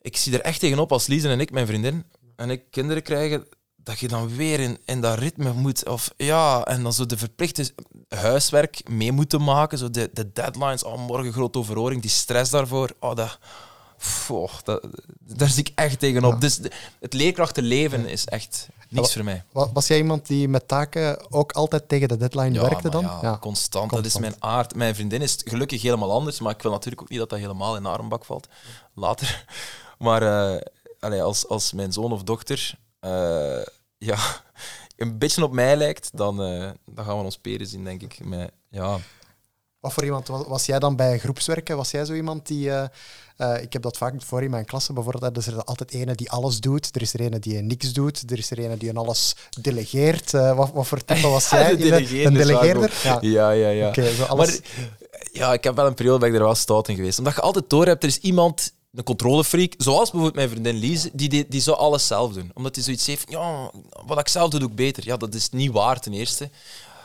[0.00, 2.04] Ik zie er echt tegenop als Lies en ik, mijn vriendin,
[2.36, 5.88] en ik kinderen krijgen, dat je dan weer in, in dat ritme moet.
[5.88, 7.72] Of ja, en dan zo de verplichte
[8.08, 9.78] huiswerk mee moeten maken.
[9.78, 12.90] Zo de, de deadlines, oh, morgen grote overhoring, die stress daarvoor.
[13.00, 13.38] Oh, dat,
[14.64, 14.88] dat,
[15.20, 16.32] daar zie ik echt tegenop.
[16.32, 16.38] Ja.
[16.38, 19.44] Dus de- het leerkrachtenleven is echt niks voor mij.
[19.52, 23.02] Wa- Was jij iemand die met taken ook altijd tegen de deadline werkte dan?
[23.22, 23.90] Ja, constant.
[23.90, 24.74] Dat is mijn aard.
[24.74, 27.76] Mijn vriendin is gelukkig helemaal anders, maar ik wil natuurlijk ook niet dat dat helemaal
[27.76, 28.48] in haar bak valt.
[28.94, 29.44] Later.
[29.98, 30.22] Maar
[31.00, 33.60] eh, als, als mijn zoon of dochter eh,
[33.98, 34.18] ja,
[34.96, 38.24] een beetje op mij lijkt, dan, eh, dan gaan we ons peren zien, denk ik.
[38.24, 38.98] Met, ja,
[39.80, 41.76] Wat voor iemand was, jij dan bij groepswerken?
[41.76, 42.70] Was jij zo iemand die...
[42.70, 42.84] eh,
[43.36, 45.36] eh, ik heb dat vaak voor in mijn klasse bijvoorbeeld.
[45.36, 46.94] Er is er altijd ene die alles doet.
[46.94, 48.30] Er is er ene die niks doet.
[48.30, 50.34] Er is er ene die alles delegeert.
[50.34, 51.76] Eh, wat, wat voor type was jij?
[51.76, 52.92] De een waar delegeerder?
[53.02, 53.18] Ja.
[53.20, 53.68] ja, ja.
[53.68, 53.88] ja.
[53.88, 54.48] Oké, zo alles...
[54.48, 54.88] Maar
[55.32, 57.18] ja, ik heb wel een periode ben ik er wel stout in geweest.
[57.18, 61.10] Omdat je altijd door hebt, er is iemand, een controlefreak, zoals bijvoorbeeld mijn vriendin Lise,
[61.12, 62.50] die, die, die zou alles zelf doen.
[62.54, 63.70] Omdat hij zoiets heeft, ja,
[64.06, 65.04] wat ik zelf doe, doe ik beter.
[65.04, 66.50] Ja, dat is niet waar ten eerste.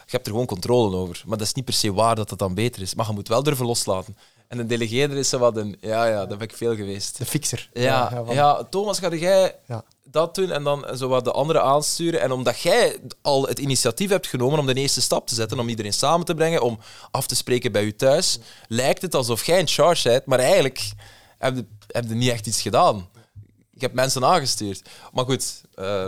[0.06, 1.24] Je hebt er gewoon controle over.
[1.26, 2.96] Maar dat is niet per se waar dat het dan beter is.
[2.96, 4.18] Maar je moet wel durven loslaten.
[4.48, 5.78] En een delegeerder is zo wat een...
[5.82, 7.18] Ja, ja, dat ben ik veel geweest.
[7.18, 7.70] de fixer.
[7.74, 9.84] Ja, van- ja, Thomas, ga jij Ja.
[10.04, 12.22] dat doen en dan zo wat de anderen aansturen?
[12.22, 15.70] En omdat jij al het initiatief hebt genomen om de eerste stap te zetten, om
[15.70, 16.80] iedereen samen te brengen, om
[17.12, 20.92] af te spreken bij u thuis, lijkt het alsof jij in charge bent, maar eigenlijk
[21.38, 23.08] heb je, heb je niet echt iets gedaan.
[23.74, 24.90] Ik heb mensen aangestuurd.
[25.14, 26.08] Maar goed, uh,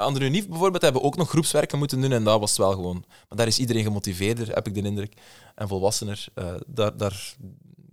[0.00, 3.04] aan de UNIF bijvoorbeeld hebben ook nog groepswerken moeten doen en dat was wel gewoon.
[3.28, 5.14] Maar daar is iedereen gemotiveerder, heb ik de indruk.
[5.54, 7.34] En volwassener, eh, daar, daar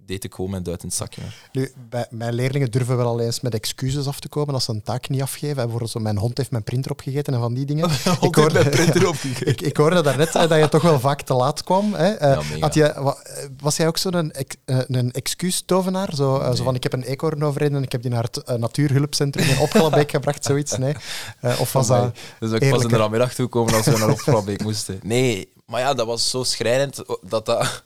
[0.07, 1.21] deed ik gewoon mijn duit in het zakje.
[1.51, 4.71] Nu, bij, mijn leerlingen durven wel al eens met excuses af te komen als ze
[4.71, 5.55] een taak niet afgeven.
[5.55, 7.89] Bijvoorbeeld zo, mijn hond heeft mijn printer opgegeten en van die dingen.
[8.21, 8.59] ik, hoorde,
[9.45, 11.93] ik, ik hoorde daarnet eh, dat je toch wel vaak te laat kwam.
[11.93, 12.11] Hè.
[12.13, 16.15] Eh, Ja, had je, wa- eh, was jij ook zo'n ex, eh, een excuustovenaar?
[16.15, 18.37] Zo, eh, zo van, ik heb een eekhoorn overreden en ik heb die naar het
[18.43, 20.77] eh, natuurhulpcentrum in Opgalabeek gebracht, zoiets?
[20.77, 20.93] Nee.
[21.39, 22.03] Eh, of was dat...
[22.03, 22.89] Dus ik pas in eerlijker?
[22.89, 24.99] de namiddag toekomen als we naar Opvalbeek moesten.
[25.03, 27.83] Nee, maar ja, dat was zo schrijnend dat dat...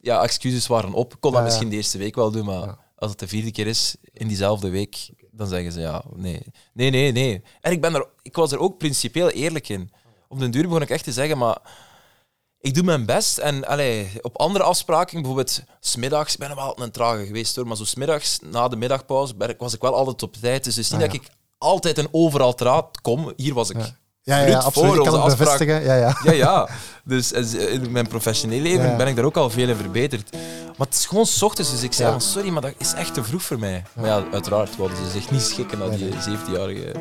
[0.00, 1.12] Ja, excuses waren op.
[1.12, 3.66] Ik kon dat misschien de eerste week wel doen, maar als het de vierde keer
[3.66, 6.42] is in diezelfde week, dan zeggen ze ja, nee.
[6.72, 7.42] Nee, nee, nee.
[7.60, 9.92] En ik, ben er, ik was er ook principieel eerlijk in.
[10.28, 11.58] Op den duur begon ik echt te zeggen, maar
[12.60, 13.38] ik doe mijn best.
[13.38, 17.66] En allee, op andere afspraken, bijvoorbeeld smiddags, ik ben wel altijd een trage geweest hoor,
[17.66, 20.64] maar zo smiddags, na de middagpauze, was ik wel altijd op tijd.
[20.64, 23.32] Dus het is niet Ah, dat ik altijd en overal te raad kom.
[23.36, 23.76] Hier was ik.
[23.76, 23.96] Ja.
[24.28, 24.94] Ja, ja, minuut absoluut.
[24.94, 25.82] voor Ik kan het bevestigen.
[25.82, 26.16] Ja, ja.
[26.24, 26.68] Ja, ja.
[27.04, 28.96] Dus eh, in mijn professionele leven Ja.
[28.96, 30.32] ben ik daar ook al veel in verbeterd.
[30.76, 33.14] Maar het is gewoon 's ochtends, dus ik zei van sorry, maar dat is echt
[33.14, 33.82] te vroeg voor mij.
[33.92, 36.36] Maar ja, uiteraard wilden ze zich niet schikken naar die nee.
[36.36, 36.92] 17-jarige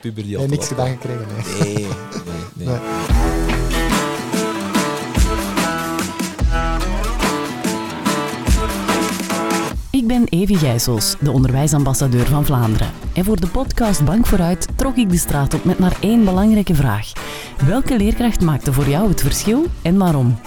[0.00, 1.26] puber die al Nee, niks gedaan gekregen.
[1.58, 1.86] Nee, nee,
[2.54, 2.66] nee.
[2.66, 2.78] Nee.
[10.10, 12.90] ben Evie Gijsels, de onderwijsambassadeur van Vlaanderen.
[13.12, 16.74] En voor de podcast Bank vooruit trok ik de straat op met maar één belangrijke
[16.74, 17.12] vraag.
[17.66, 20.38] Welke leerkracht maakte voor jou het verschil en waarom?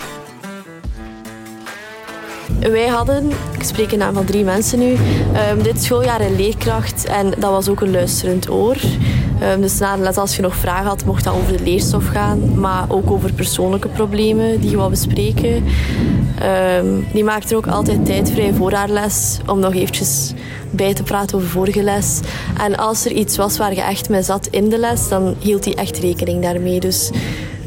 [2.59, 4.95] Wij hadden, ik spreek in naam van drie mensen nu,
[5.33, 8.77] ehm, dit schooljaar een leerkracht en dat was ook een luisterend oor.
[9.43, 12.07] Ehm, dus na de les, als je nog vragen had, mocht dat over de leerstof
[12.07, 15.63] gaan, maar ook over persoonlijke problemen die je wou bespreken.
[16.39, 20.33] Ehm, die maakte er ook altijd tijd vrij voor haar les om nog eventjes
[20.71, 22.19] bij te praten over vorige les.
[22.57, 25.65] En als er iets was waar je echt mee zat in de les, dan hield
[25.65, 26.79] hij echt rekening daarmee.
[26.79, 27.09] Dus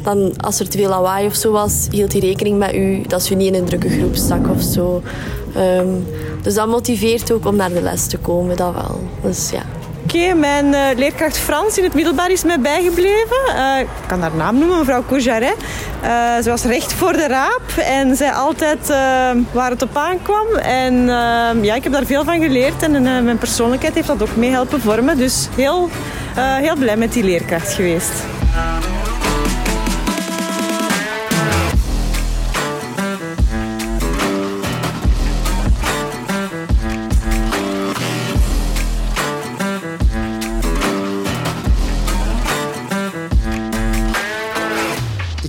[0.03, 3.23] dan, als er te veel lawaai of zo was, hield hij rekening met u dat
[3.23, 5.03] ze niet in een drukke groep stak of zo.
[5.55, 5.89] Ehm,
[6.43, 9.01] dus dat motiveert ook om naar de les te komen, dat wel.
[9.23, 9.76] Dus ja.
[10.07, 13.37] Oké, mijn eh, leerkracht Frans in het middelbaar is mij bijgebleven.
[13.57, 15.57] Eh, ik kan haar naam noemen, mevrouw Courjaret.
[16.03, 18.93] Eh, ze was recht voor de raap en zei altijd
[19.53, 20.47] waar het op aankwam.
[20.63, 21.07] En
[21.63, 24.81] ja, ik heb daar veel van geleerd en mijn persoonlijkheid heeft dat ook mee helpen
[24.81, 25.19] vormen.
[25.19, 25.89] Dus heel,
[26.37, 28.13] heel blij met die leerkracht geweest.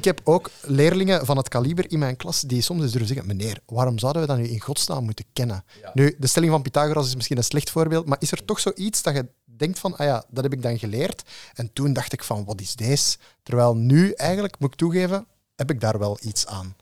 [0.07, 3.59] Heb ook leerlingen van het kaliber in mijn klas die soms eens durven zeggen: Meneer,
[3.65, 5.63] waarom zouden we dat nu in godsnaam moeten kennen?
[5.93, 9.01] Nu, de stelling van Pythagoras is misschien een slecht voorbeeld, maar is er toch zoiets
[9.01, 11.23] dat je denkt van: Ah ja, dat heb ik dan geleerd.
[11.53, 13.17] En toen dacht ik van: Wat is deze?
[13.43, 16.75] Terwijl nu eigenlijk, moet ik toegeven, heb ik daar wel iets aan.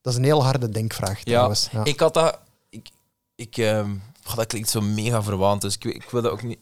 [0.00, 1.68] Dat is een heel harde denkvraag Ja, trouwens.
[1.72, 1.84] Ja.
[1.84, 2.38] ik had dat...
[2.68, 2.90] Ik,
[3.34, 3.96] ik, ehm,
[4.34, 6.58] dat klinkt zo mega verwaand, dus ik, ik wil dat ook niet...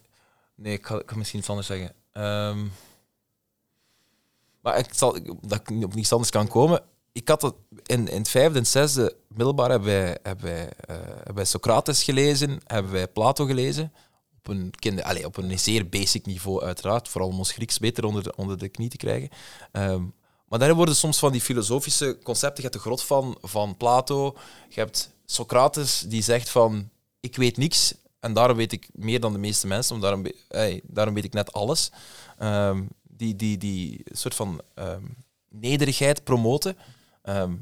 [0.55, 1.92] Nee, ik ga, ik ga misschien iets anders zeggen.
[2.12, 2.66] Ehm,
[4.68, 6.83] maar ik zal, dat op niets anders kan komen.
[7.12, 7.54] Ik had het
[7.87, 12.61] in, in het vijfde en zesde middelbaar hebben wij, hebben wij, eh, hebben Socrates gelezen,
[12.64, 13.92] hebben wij Plato gelezen.
[14.38, 18.04] Op een, kinder, allez, op een zeer basic niveau uiteraard, vooral om ons Grieks beter
[18.04, 19.28] onder de, onder de knie te krijgen.
[19.72, 20.02] Ehm,
[20.48, 22.62] maar daar worden soms van die filosofische concepten.
[22.62, 24.37] Je hebt de grot van, van Plato.
[24.68, 29.33] Je hebt Socrates die zegt van ik weet niks en daarom weet ik meer dan
[29.33, 31.90] de meeste mensen, want daarom, hey, daarom weet ik net alles.
[32.38, 32.83] Ehm,
[33.18, 35.04] die, die, die soort van ehm,
[35.48, 36.76] nederigheid promoten.
[37.22, 37.54] Ehm,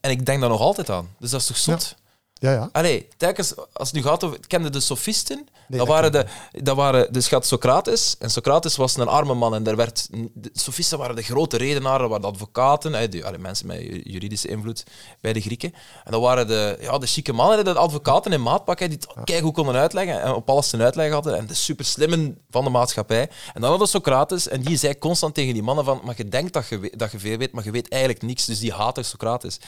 [0.00, 1.14] en ik denk daar nog altijd aan.
[1.18, 1.96] Dus dat is toch zot?
[2.44, 2.68] Ja, ja.
[2.72, 4.38] Allee, telkens als het nu gaat over...
[4.46, 5.36] Kende de sofisten?
[5.36, 6.26] Nee, dat dat waren de,
[6.62, 8.16] dat waren, dus je had Socrates.
[8.18, 9.54] En Socrates was een arme man.
[9.54, 12.94] En daar werd, de sofisten waren de grote redenaren, dat waren de advocaten.
[12.94, 14.84] allee, mensen met ju- juridische invloed
[15.20, 15.72] bij de Grieken.
[16.04, 19.24] En dat waren de, ja, de chique mannen, de advocaten in maatpak, hè, die het
[19.24, 20.22] kijk hoe konden uitleggen.
[20.22, 21.36] En op alles een uitleg hadden.
[21.36, 23.30] En de super slimmen van de maatschappij.
[23.54, 24.48] En dan hadden Socrates.
[24.48, 26.00] En die zei constant tegen die mannen van...
[26.04, 28.44] Maar je denkt dat je, dat je veel weet, maar je weet eigenlijk niks.
[28.44, 29.58] Dus die haatte Socrates.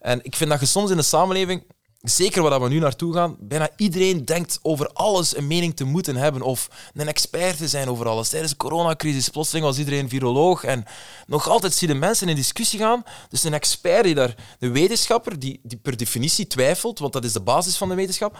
[0.00, 1.64] En ik vind dat je soms in de samenleving
[2.00, 6.16] zeker waar we nu naartoe gaan, bijna iedereen denkt over alles een mening te moeten
[6.16, 8.28] hebben of een expert te zijn over alles.
[8.28, 10.84] Tijdens de coronacrisis plotseling was iedereen viroloog en
[11.26, 13.02] nog altijd zie je mensen in discussie gaan.
[13.28, 17.32] Dus een expert die daar, de wetenschapper die, die per definitie twijfelt, want dat is
[17.32, 18.38] de basis van de wetenschap.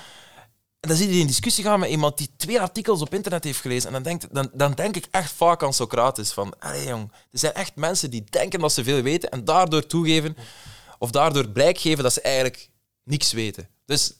[0.81, 3.45] En dan zie je die in discussie gaan met iemand die twee artikels op internet
[3.45, 3.87] heeft gelezen.
[3.87, 6.33] En dan, denkt, dan, dan denk ik echt vaak aan Socrates.
[6.33, 9.87] Van, allee jong, er zijn echt mensen die denken dat ze veel weten en daardoor
[9.87, 10.37] toegeven
[10.99, 12.70] of daardoor blijk geven dat ze eigenlijk
[13.11, 13.69] niks weten.
[13.87, 14.13] Dus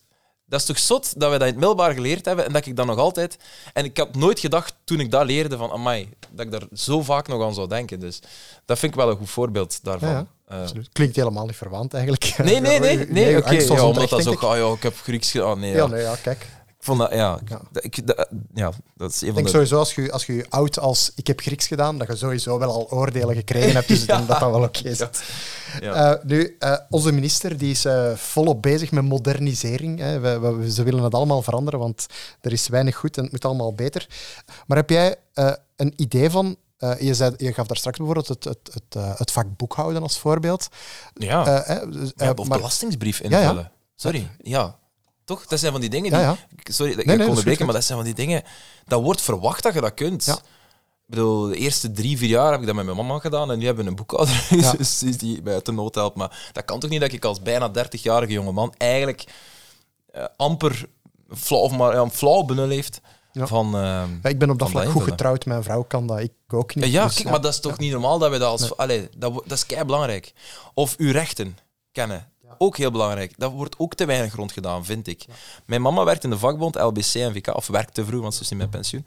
[0.51, 2.77] dat is toch zot dat we dat in het middelbaar geleerd hebben en dat ik
[2.77, 3.39] dat nog altijd...
[3.73, 7.03] En ik had nooit gedacht toen ik dat leerde van, amai, dat ik daar zo
[7.03, 8.01] vaak nog aan zou denken.
[8.01, 8.21] Dus
[8.65, 10.09] dat vind ik wel een goed voorbeeld daarvan.
[10.09, 10.63] Ja, ja.
[10.63, 10.83] Eh.
[10.93, 12.39] Klinkt helemaal niet verwaand eigenlijk.
[12.39, 12.97] nee, nee, nee.
[13.09, 14.33] nee, Oké, ja, omdat dat zo...
[14.33, 15.61] Ah, ja, ik heb Grieks gedaan.
[15.61, 15.87] Nee, Ja, ja.
[15.87, 16.47] nee, ja, kijk.
[16.81, 17.11] Ik vond dat...
[17.13, 17.61] Ja, Ja.
[17.71, 19.53] dat- ik, dat, ja dat is een Ik denk de...
[19.53, 22.59] sowieso als je, als je je oud als ik heb Grieks gedaan, dat je sowieso
[22.59, 23.89] wel al oordelen gekregen hebt.
[23.89, 24.99] Dus ik denk dat dat wel oké is.
[24.99, 25.11] Ja.
[25.81, 26.13] Ja.
[26.17, 29.99] Eh, nu, eh, onze minister die is eh, volop bezig met modernisering.
[29.99, 30.19] Hè.
[30.21, 32.07] We, we- ze willen het allemaal veranderen, want
[32.41, 34.07] er is weinig goed en het moet allemaal beter.
[34.67, 36.57] Maar heb jij eh, een idee van...
[36.79, 40.19] eh, je, zei, je gaf daar straks bijvoorbeeld het, het, het, het vak boekhouden als
[40.19, 40.69] voorbeeld.
[41.15, 41.47] ja.
[41.47, 43.41] Eh, hè, dus, eh, Ja, of maar- belastingsbrief Ja, ja.
[43.41, 43.71] invullen.
[43.97, 44.79] Sorry, ja.
[45.37, 45.47] Toch?
[45.47, 46.21] Dat zijn van die dingen die...
[46.21, 46.37] Ja, ja.
[46.73, 48.43] Sorry dat ik Nee, nee, onderbreken, maar dat zijn van die dingen...
[48.87, 50.25] Dat wordt verwacht dat je dat kunt.
[50.25, 50.35] Ja.
[50.35, 50.41] Ik
[51.07, 53.65] bedoel, de eerste drie, vier jaar heb ik dat met mijn mama gedaan en nu
[53.65, 54.47] hebben we een boekhouder
[54.79, 56.17] dus die- mij uit de nood helpt.
[56.17, 59.25] Maar dat kan toch niet dat ik als bijna 30-jarige jongeman eigenlijk
[60.13, 60.87] eh, amper
[61.35, 62.47] flauw, of maar ja, flauw
[63.33, 63.47] Ja.
[63.47, 63.71] van...
[63.71, 65.47] Ja, ik ben op dat vlak goed getrouwd.
[65.47, 66.85] Mijn vrouw kan dat, ik ook niet.
[66.93, 68.61] Ja, Dus, kijk, maar dat is toch niet normaal dat we dat als...
[68.61, 68.73] Nee.
[68.77, 70.33] Allee, dat, dat is kei belangrijk.
[70.75, 71.59] Of uw rechten
[71.93, 72.29] kennen.
[72.63, 73.33] Ook heel belangrijk.
[73.37, 75.25] Dat wordt ook te weinig rond gedaan, vind ik.
[75.67, 78.49] Mijn mama werkt in de vakbond LBC en VK, of werkte vroeger, want ze is
[78.49, 79.07] niet met pensioen.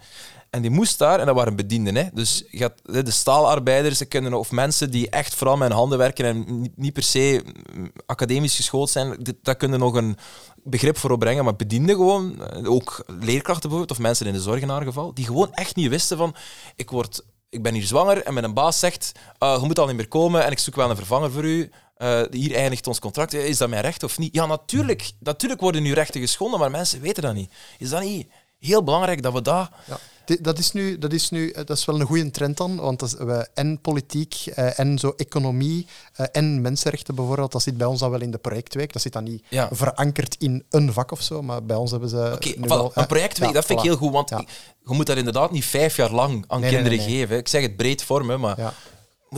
[0.49, 1.95] En die moest daar, en dat waren bedienden.
[1.95, 2.03] Hè.
[2.13, 5.77] Dus je had, hè, de staalarbeiders, ze kunnen, of mensen die echt vooral met hun
[5.77, 10.17] handen werken en niet, per se mm, academisch geschoold zijn, daar kunnen nog een
[10.63, 11.43] begrip voor opbrengen.
[11.43, 15.13] Maar bedienden gewoon, eh, ook leerkrachten bijvoorbeeld, of mensen in de zorg in haar geval,
[15.13, 16.35] die gewoon echt niet wisten van,
[16.75, 19.95] ik, word, ik ben hier zwanger en mijn baas zegt, uh, je moet al niet
[19.95, 21.71] meer komen en ik zoek wel een vervanger voor u.
[21.97, 23.33] Uh, hier eindigt ons contract.
[23.33, 24.33] Is dat mijn recht of niet?
[24.33, 25.11] Ja, natuurlijk.
[25.19, 27.51] Natuurlijk worden uw rechten geschonden, maar mensen weten dat niet.
[27.77, 28.27] Is dat niet
[28.59, 29.69] heel belangrijk dat we dat...
[29.85, 29.99] Ja.
[30.41, 33.09] Dat is, nu, dat, is nu, dat is wel een goede trend dan, want dat
[33.09, 37.87] is, we, en politiek eh, en zo economie eh, en mensenrechten bijvoorbeeld, dat zit bij
[37.87, 38.93] ons dan wel in de projectweek.
[38.93, 39.69] Dat zit dan niet Ja.
[39.71, 43.47] verankerd in een vak of zo, maar bij ons hebben ze Oké, een eh, projectweek,
[43.47, 44.43] ja, dat vind ik heel goed, want Ja.
[44.85, 47.17] je moet dat inderdaad niet vijf jaar lang aan Nee, kinderen nee, nee.
[47.17, 47.37] geven.
[47.37, 48.73] Ik zeg het breed vormen, maar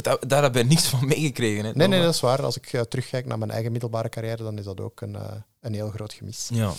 [0.02, 1.78] dat, daar heb je niks van meegekregen.
[1.78, 2.44] Nee, nee, dat is waar.
[2.44, 5.22] Als ik eh, terugkijk naar mijn eigen middelbare carrière, dan is dat ook een, eh,
[5.62, 6.50] een heel groot gemis.
[6.54, 6.72] Ja.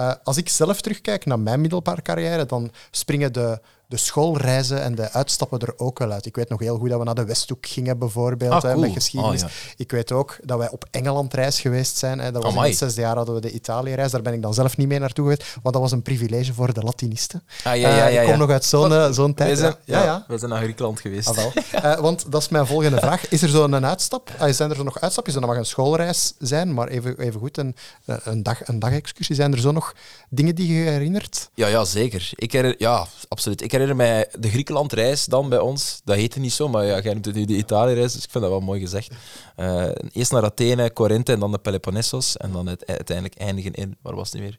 [0.00, 3.60] Eh, als ik zelf terugkijk naar mijn middelbare carrière, dan springen de,
[3.90, 6.26] de schoolreizen en de uitstappen er ook wel uit.
[6.26, 8.92] Ik weet nog heel goed dat we naar de Westhoek gingen, bijvoorbeeld, Ah, hè, met
[8.92, 9.42] geschiedenis.
[9.42, 9.54] Ah, ja.
[9.76, 12.18] Ik weet ook dat wij op Engeland reis geweest zijn.
[12.18, 12.32] Hè.
[12.32, 14.10] Dat was in het zesde jaar hadden we de Italië-reis.
[14.10, 16.72] Daar ben ik dan zelf niet mee naartoe geweest, want dat was een privilege voor
[16.72, 17.42] de Latinisten.
[17.64, 19.58] Ah, ja, ja, Eh, ja, ik kom nog uit zo'n eh, zo'n tijd.
[19.58, 20.24] Zijn, ja, ja.
[20.28, 21.28] wij zijn naar Griekenland geweest.
[21.28, 21.52] Ah, wel.
[21.72, 23.28] Eh, want dat is mijn volgende vraag.
[23.28, 24.30] Is er zo'n uitstap?
[24.50, 25.34] Zijn er zo nog uitstapjes?
[25.34, 29.34] Dat mag een schoolreis zijn, maar even, even goed, een, een, dag, een dagexcursie.
[29.34, 29.94] Zijn er zo nog
[30.28, 31.50] dingen die je herinnert?
[31.54, 32.30] Ja, ja, zeker.
[32.34, 33.62] Ik ja, absoluut.
[33.62, 36.00] Ik herinner mij de Griekenland-reis dan bij ons.
[36.04, 38.44] Dat heette niet zo, maar ja, jij noemt het nu de Italië-reis, dus ik vind
[38.44, 39.14] dat wel mooi gezegd.
[39.56, 42.36] Eh, eerst naar Athene, Corinthe en dan de Peloponnesos.
[42.36, 44.58] En dan het, uiteindelijk eindigen in, waar was het nu weer?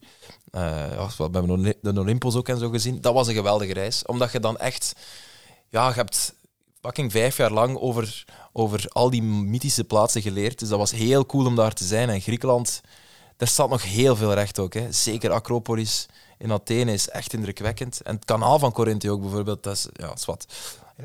[0.51, 3.01] Eh, we hebben de Olympos ook en zo gezien.
[3.01, 4.93] Dat was een geweldige reis, omdat je dan echt...
[5.69, 6.33] Ja, je hebt
[6.81, 10.59] fucking vijf jaar lang over, over al die mythische plaatsen geleerd.
[10.59, 12.09] Dus dat was heel cool om daar te zijn.
[12.09, 12.81] En Griekenland,
[13.37, 14.73] daar staat nog heel veel recht ook.
[14.73, 14.91] Hè.
[14.91, 16.07] Zeker Acropolis
[16.41, 18.01] in Athene is echt indrukwekkend.
[18.01, 20.45] En het kanaal van Corinthië ook bijvoorbeeld, dat is, ja, is wat.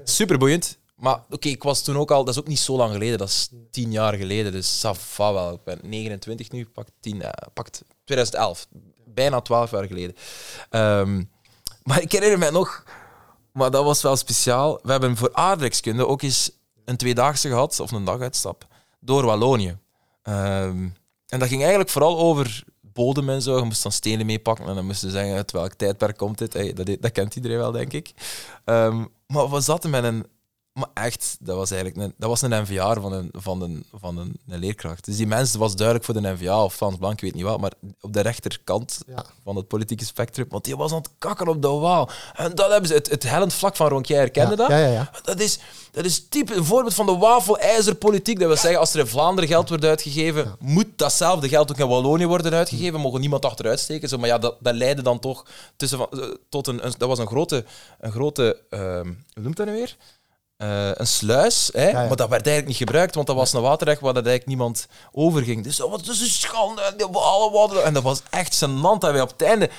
[0.05, 0.79] Super boeiend.
[0.97, 3.29] Maar oké, ik was toen ook al, dat is ook niet zo lang geleden, dat
[3.29, 5.53] is tien jaar geleden, dus ça va wel.
[5.53, 8.67] Ik ben 29 nu, pakt, 10, eh, pakt 2011,
[9.05, 10.17] bijna 12 jaar geleden.
[10.71, 11.23] Ehm,
[11.83, 12.85] maar ik herinner mij nog,
[13.53, 14.79] maar dat was wel speciaal.
[14.83, 16.51] We hebben voor aardrijkskunde ook eens
[16.85, 18.67] een tweedaagse gehad, of een daguitstap,
[19.01, 19.79] door Wallonië.
[20.23, 20.89] Ehm,
[21.27, 22.65] en dat ging eigenlijk vooral over
[22.97, 23.57] bodem en zo.
[23.57, 26.53] Je moest dan stenen meepakken en dan moesten ze zeggen uit welk tijdperk komt dit.
[26.53, 28.13] Hey, dat, dat kent iedereen wel, denk ik.
[28.65, 30.27] Ehm, maar we zaten met een...
[30.77, 34.19] Maar echt, dat was eigenlijk een, dat was een NVA van een, van, een, van
[34.19, 35.05] een, een leerkracht.
[35.05, 37.61] Dus die mens was duidelijk voor de NVA of Frans Blank, ik weet niet wat,
[37.61, 39.25] maar op de rechterkant Ja.
[39.45, 42.11] van het politieke spectrum, want die was aan het kakken op de waal.
[42.35, 44.69] En dat hebben ze, het, het hellend vlak van Ronquier, herkende ja, dat?
[44.69, 45.11] Ja, ja, ja.
[45.23, 45.59] Dat is,
[45.93, 48.39] dat is type een voorbeeld van de wafelijzerpolitiek.
[48.39, 51.89] Dat wil zeggen, als er in Vlaanderen geld wordt uitgegeven, moet datzelfde geld ook in
[51.89, 53.01] Wallonië worden uitgegeven.
[53.01, 54.09] Mogen niemand achteruit steken.
[54.09, 57.09] Zo, maar ja, dat, dat leidde dan toch tussen van, eh, tot een, een- Dat
[57.09, 57.65] was een grote.
[58.01, 59.97] Een grote ehm, hoe noemt dat nu weer?
[60.57, 61.89] Eh, een sluis, hè?
[61.89, 61.93] ja.
[61.93, 64.87] maar dat werd eigenlijk niet gebruikt, want dat was een waterrecht waar dat eigenlijk niemand
[65.13, 65.65] overging.
[65.65, 66.83] Dus dat was dus een schande.
[66.83, 69.71] En, hadden- en dat was echt gênant dat wij op het einde...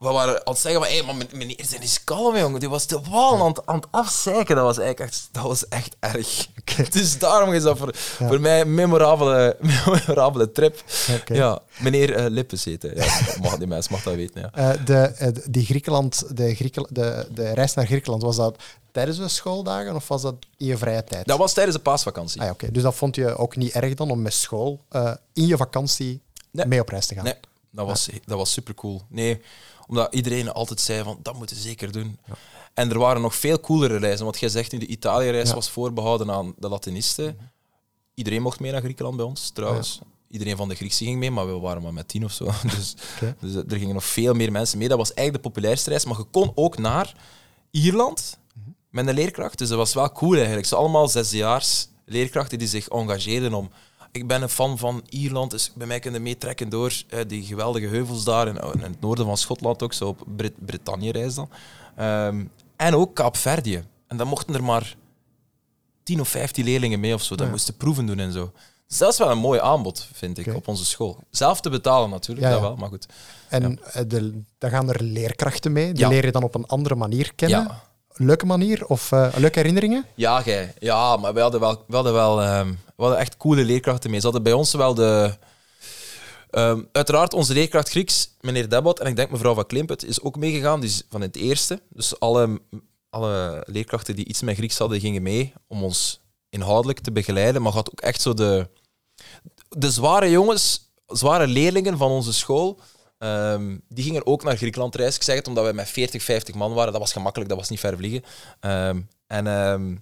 [0.00, 2.60] We waren aan het zeggen, van, hey, maar meneer, zijn eens kalm, jongen.
[2.60, 4.56] Die was de wal aan, het- aan het afzeiken.
[4.56, 6.48] Dat was eigenlijk echt, dat was echt erg.
[6.90, 10.84] Dus daarom is dat voor, voor mij een memorabele, memorabele trip.
[11.26, 12.92] Ja, meneer eh, Lippes heette.
[12.96, 14.50] Ja, mag, die mens mag dat weten, ja.
[14.72, 19.18] Eh, de, eh, die Griekenland, de, Griekel, de, de reis naar Griekenland, was dat tijdens
[19.18, 21.26] de schooldagen of was dat in je vrije tijd?
[21.26, 22.40] Dat was tijdens de paasvakantie.
[22.40, 22.70] Ah, ja, oké.
[22.70, 24.84] Dus dat vond je ook niet erg dan om met school
[25.32, 26.66] in je vakantie Nee.
[26.66, 27.24] mee op reis te gaan?
[27.24, 27.36] Nee,
[27.70, 29.02] dat was, dat was super cool.
[29.08, 29.42] Nee,
[29.90, 32.18] omdat iedereen altijd zei van dat moeten we zeker doen.
[32.74, 34.24] En er waren nog veel coolere reizen.
[34.24, 35.54] Want jij zegt nu, de Italië-reis Ja.
[35.54, 37.38] was voorbehouden aan de Latinisten.
[38.14, 39.98] Iedereen mocht mee naar Griekenland bij ons, trouwens.
[40.30, 42.44] Iedereen van de Griekse ging mee, maar we waren maar met tien of zo.
[42.76, 42.94] Dus,
[43.40, 44.88] dus er gingen nog veel meer mensen mee.
[44.88, 46.04] Dat was eigenlijk de populairste reis.
[46.04, 47.14] Maar je kon ook naar
[47.70, 48.38] Ierland
[48.90, 49.58] met een leerkracht.
[49.58, 50.66] Dus dat was wel cool eigenlijk.
[50.66, 53.70] Ze allemaal zesdejaars leerkrachten die zich engageerden om...
[54.12, 57.86] Ik ben een fan van Ierland, dus bij mij kunnen meetrekken door eh, die geweldige
[57.86, 61.48] heuvels daar in, in het noorden van Schotland ook, zo op Brit Brittannië-reis dan.
[61.96, 62.44] Ehm,
[62.76, 63.84] en ook Kaapverdië.
[64.06, 64.96] En dan mochten er maar
[66.02, 67.34] 10 of 15 leerlingen mee of zo.
[67.34, 67.52] Dat Ja.
[67.52, 68.52] moesten proeven doen en zo.
[68.88, 71.18] Dus dat is wel een mooi aanbod, vind ik, op onze school.
[71.30, 73.06] Zelf te betalen natuurlijk, Ja, dat wel, maar goed.
[73.48, 75.92] En eh, de, dan gaan er leerkrachten mee.
[75.92, 77.70] Die leer je dan op een andere manier kennen.
[78.12, 80.04] Leuke manier of eh, leuke herinneringen?
[80.14, 80.74] Ja, jij.
[80.78, 84.18] Ja, maar we hadden wel, we hadden wel ehm, we hadden echt coole leerkrachten mee.
[84.18, 85.34] Ze hadden bij ons wel de,
[86.50, 90.36] Ehm, uiteraard, onze leerkracht Grieks, meneer Debot, en ik denk mevrouw van Klimpet, is ook
[90.36, 90.80] meegegaan.
[90.80, 91.82] Die is van het eerste.
[91.88, 92.60] Dus alle,
[93.10, 97.62] alle leerkrachten die iets met Grieks hadden, gingen mee om ons inhoudelijk te begeleiden.
[97.62, 98.68] Maar gaat ook echt zo de,
[99.68, 102.80] de zware jongens, zware leerlingen van onze school,
[103.20, 105.20] ehm, die gingen ook naar Griekenland reizen.
[105.20, 106.92] Ik zeg het omdat we met 40, 50 man waren.
[106.92, 108.22] Dat was gemakkelijk, dat was niet ver vliegen.
[108.60, 109.96] Ehm, en, ehm,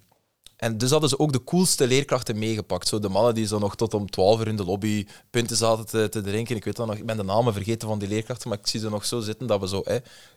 [0.55, 2.87] en dus hadden ze ook de coolste leerkrachten meegepakt.
[2.87, 6.09] Zo de mannen die zo nog tot om 12 uur in de lobby punten zaten
[6.11, 6.55] te, drinken.
[6.55, 8.79] Ik weet dat nog, ik ben de namen vergeten van die leerkrachten, maar ik zie
[8.79, 9.83] ze nog zo zitten dat we zo...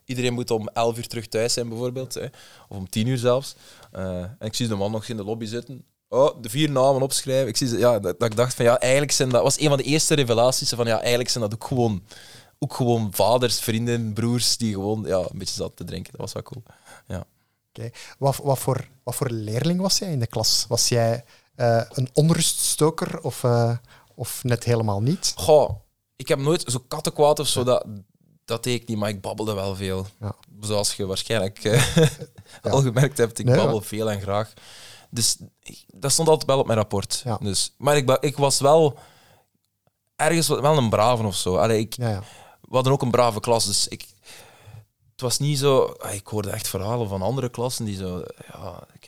[0.05, 2.17] Iedereen moet om 11 uur terug thuis zijn, bijvoorbeeld.
[2.69, 3.55] Of om 10 uur zelfs.
[3.97, 5.85] Uh, en ik zie de man nog in de lobby zitten.
[6.13, 7.49] Oh, de vier namen opschrijven.
[7.49, 9.69] Ik zie ze, ja, dat, dat ik dacht van ja, eigenlijk zijn dat was een
[9.69, 12.03] van de eerste revelaties van ja, eigenlijk zijn dat ook gewoon,
[12.63, 16.13] ook gewoon vaders, vrienden, broers die gewoon ja, een beetje zat te drinken.
[16.13, 16.63] Dat was wel cool.
[17.07, 17.27] Ja.
[17.69, 17.91] Oké.
[18.19, 20.65] Wat, wat, voor, wat voor leerling was jij in de klas?
[20.69, 21.25] Was jij
[21.57, 23.77] uh, een onruststoker of, uh,
[24.15, 25.33] of net helemaal niet?
[25.37, 25.71] Goh,
[26.17, 27.85] ik heb nooit zo kattenkwaad of zo, dat,
[28.45, 30.07] dat deed ik niet, maar ik babbelde wel veel.
[30.21, 30.35] Ja.
[30.61, 31.97] Zoals je waarschijnlijk uh,
[32.63, 32.71] ja.
[32.71, 34.53] al gemerkt hebt, ik nee, babbel veel en graag.
[35.11, 35.37] Dus
[35.87, 37.25] dat stond altijd wel op mijn rapport.
[37.41, 38.99] Dus, maar ik, ik was wel
[40.17, 41.57] ergens wel een brave of zo.
[41.57, 41.97] Allee, ik.
[42.73, 44.07] We hadden ook een brave klas, dus ik,
[45.11, 45.83] het was niet zo...
[45.83, 48.23] ah, Ik hoorde echt verhalen van andere klassen die zo...
[48.53, 49.07] Ja, ik,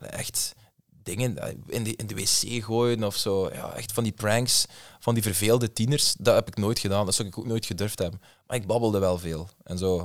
[0.00, 0.54] echt
[1.02, 3.50] dingen in de, in de wc gooien of zo.
[3.52, 4.66] Ja, echt van die pranks,
[5.00, 6.14] van die verveelde tieners.
[6.18, 7.04] Dat heb ik nooit gedaan.
[7.04, 8.20] Dat zou ik ook nooit gedurfd hebben.
[8.46, 9.48] Maar ik babbelde wel veel.
[9.62, 9.98] En zo...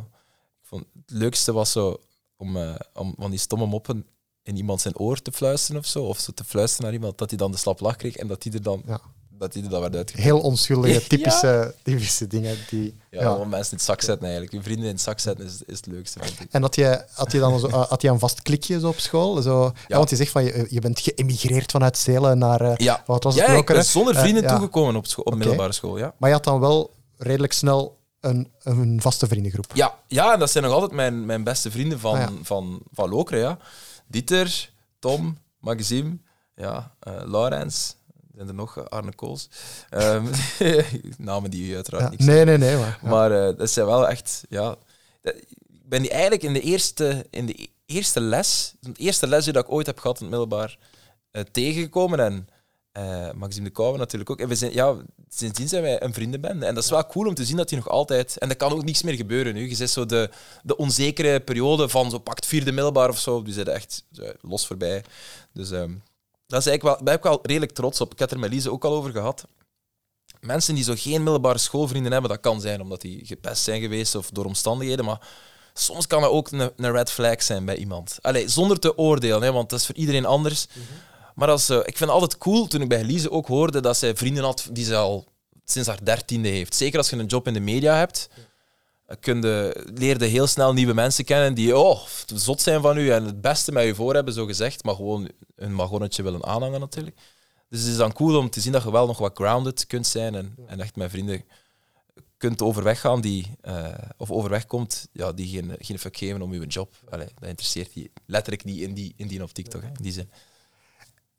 [0.61, 1.97] Ik vond, het leukste was zo
[2.37, 4.05] om, uh, om van die stomme moppen
[4.43, 7.29] in iemand zijn oor te fluisteren of zo, of zo te fluisteren naar iemand, dat
[7.29, 9.01] hij dan de slap lach kreeg en dat hij er dan, ja.
[9.37, 10.11] Dat hij er dan werd.
[10.13, 11.71] Heel onschuldige, typische, ja.
[11.83, 12.57] typische dingen.
[12.69, 13.33] Die, ja, ja.
[13.33, 14.53] Om mensen in het zak zetten eigenlijk.
[14.53, 16.47] Je vrienden in het zak zetten is, is het leukste, vind ik.
[16.51, 19.41] En had je, had je dan zo, had je een vast klikje zo op school?
[19.41, 19.97] Zo, ja.
[19.97, 23.03] want je zegt van je, je bent geëmigreerd vanuit Zelen naar, uh, ja.
[23.05, 25.39] wat was ja, het, ik ben zonder vrienden uh, toegekomen op, school, op okay.
[25.45, 25.97] middelbare school.
[25.97, 26.13] Ja.
[26.17, 29.65] Maar je had dan wel redelijk snel een, een vaste vriendengroep.
[29.73, 33.09] Ja, ja, en dat zijn nog altijd mijn, mijn beste vrienden van, ah, van, van
[33.09, 33.39] Lokeren.
[33.39, 33.57] Ja.
[34.07, 34.69] Dieter,
[34.99, 36.17] Tom, Maxime,
[36.55, 37.95] ja, uh, Laurens,
[38.37, 39.49] zijn er nog, Arne Kools.
[39.89, 40.29] Um,
[41.17, 42.77] namen die u uiteraard ja, niet Nee, nee, nee.
[42.77, 43.09] Maar, ja.
[43.09, 44.75] maar uh, dat zijn wel echt, ja...
[45.67, 49.57] Ik ben die eigenlijk in de eerste, in de eerste les, de eerste les die
[49.57, 50.77] ik ooit heb gehad in het middelbaar,
[51.31, 52.19] uh, tegengekomen.
[52.19, 52.47] En
[52.97, 54.39] uh, Maxime de Kouwen natuurlijk ook.
[54.39, 54.95] En we zijn, ja,
[55.29, 56.65] sindsdien zijn wij een vriendenbende.
[56.65, 58.37] En dat is wel cool om te zien dat hij nog altijd...
[58.37, 59.69] En er kan ook niks meer gebeuren nu.
[59.69, 60.29] Je zit zo de,
[60.63, 63.41] de onzekere periode van zo pakt vierde middelbaar of zo.
[63.41, 64.03] Die zijn echt
[64.41, 65.03] los voorbij.
[65.53, 66.03] Dus um,
[66.47, 68.11] dat is eigenlijk wel, daar ben ik wel redelijk trots op.
[68.11, 69.47] Ik heb er met Lise ook al over gehad.
[70.39, 74.15] Mensen die zo geen middelbare schoolvrienden hebben, dat kan zijn omdat die gepest zijn geweest
[74.15, 75.27] of door omstandigheden, maar
[75.73, 78.17] soms kan dat ook een, een red flag zijn bij iemand.
[78.21, 80.67] Allee, zonder te oordelen, hè, want dat is voor iedereen anders.
[80.67, 80.97] Mm -hmm.
[81.35, 83.97] Maar als, uh, ik vind het altijd cool, toen ik bij Lise ook hoorde dat
[83.97, 85.25] zij vrienden had die ze al
[85.65, 86.75] sinds haar dertiende heeft.
[86.75, 88.29] Zeker als je een job in de media hebt,
[89.19, 93.41] je, leerde heel snel nieuwe mensen kennen die oh, zot zijn van u en het
[93.41, 97.15] beste met je voor hebben, zo gezegd, maar gewoon een magonnetje willen aanhangen natuurlijk.
[97.69, 100.07] Dus het is dan cool om te zien dat je wel nog wat grounded kunt
[100.07, 101.43] zijn en, en echt met vrienden
[102.37, 106.51] kunt overweg gaan die, uh, of overweg komt, ja, die geen, geen fuck geven om
[106.51, 106.95] uw job.
[107.09, 109.73] Allee, dat interesseert die letterlijk niet in die, in die optiek?
[109.73, 110.29] In die zin.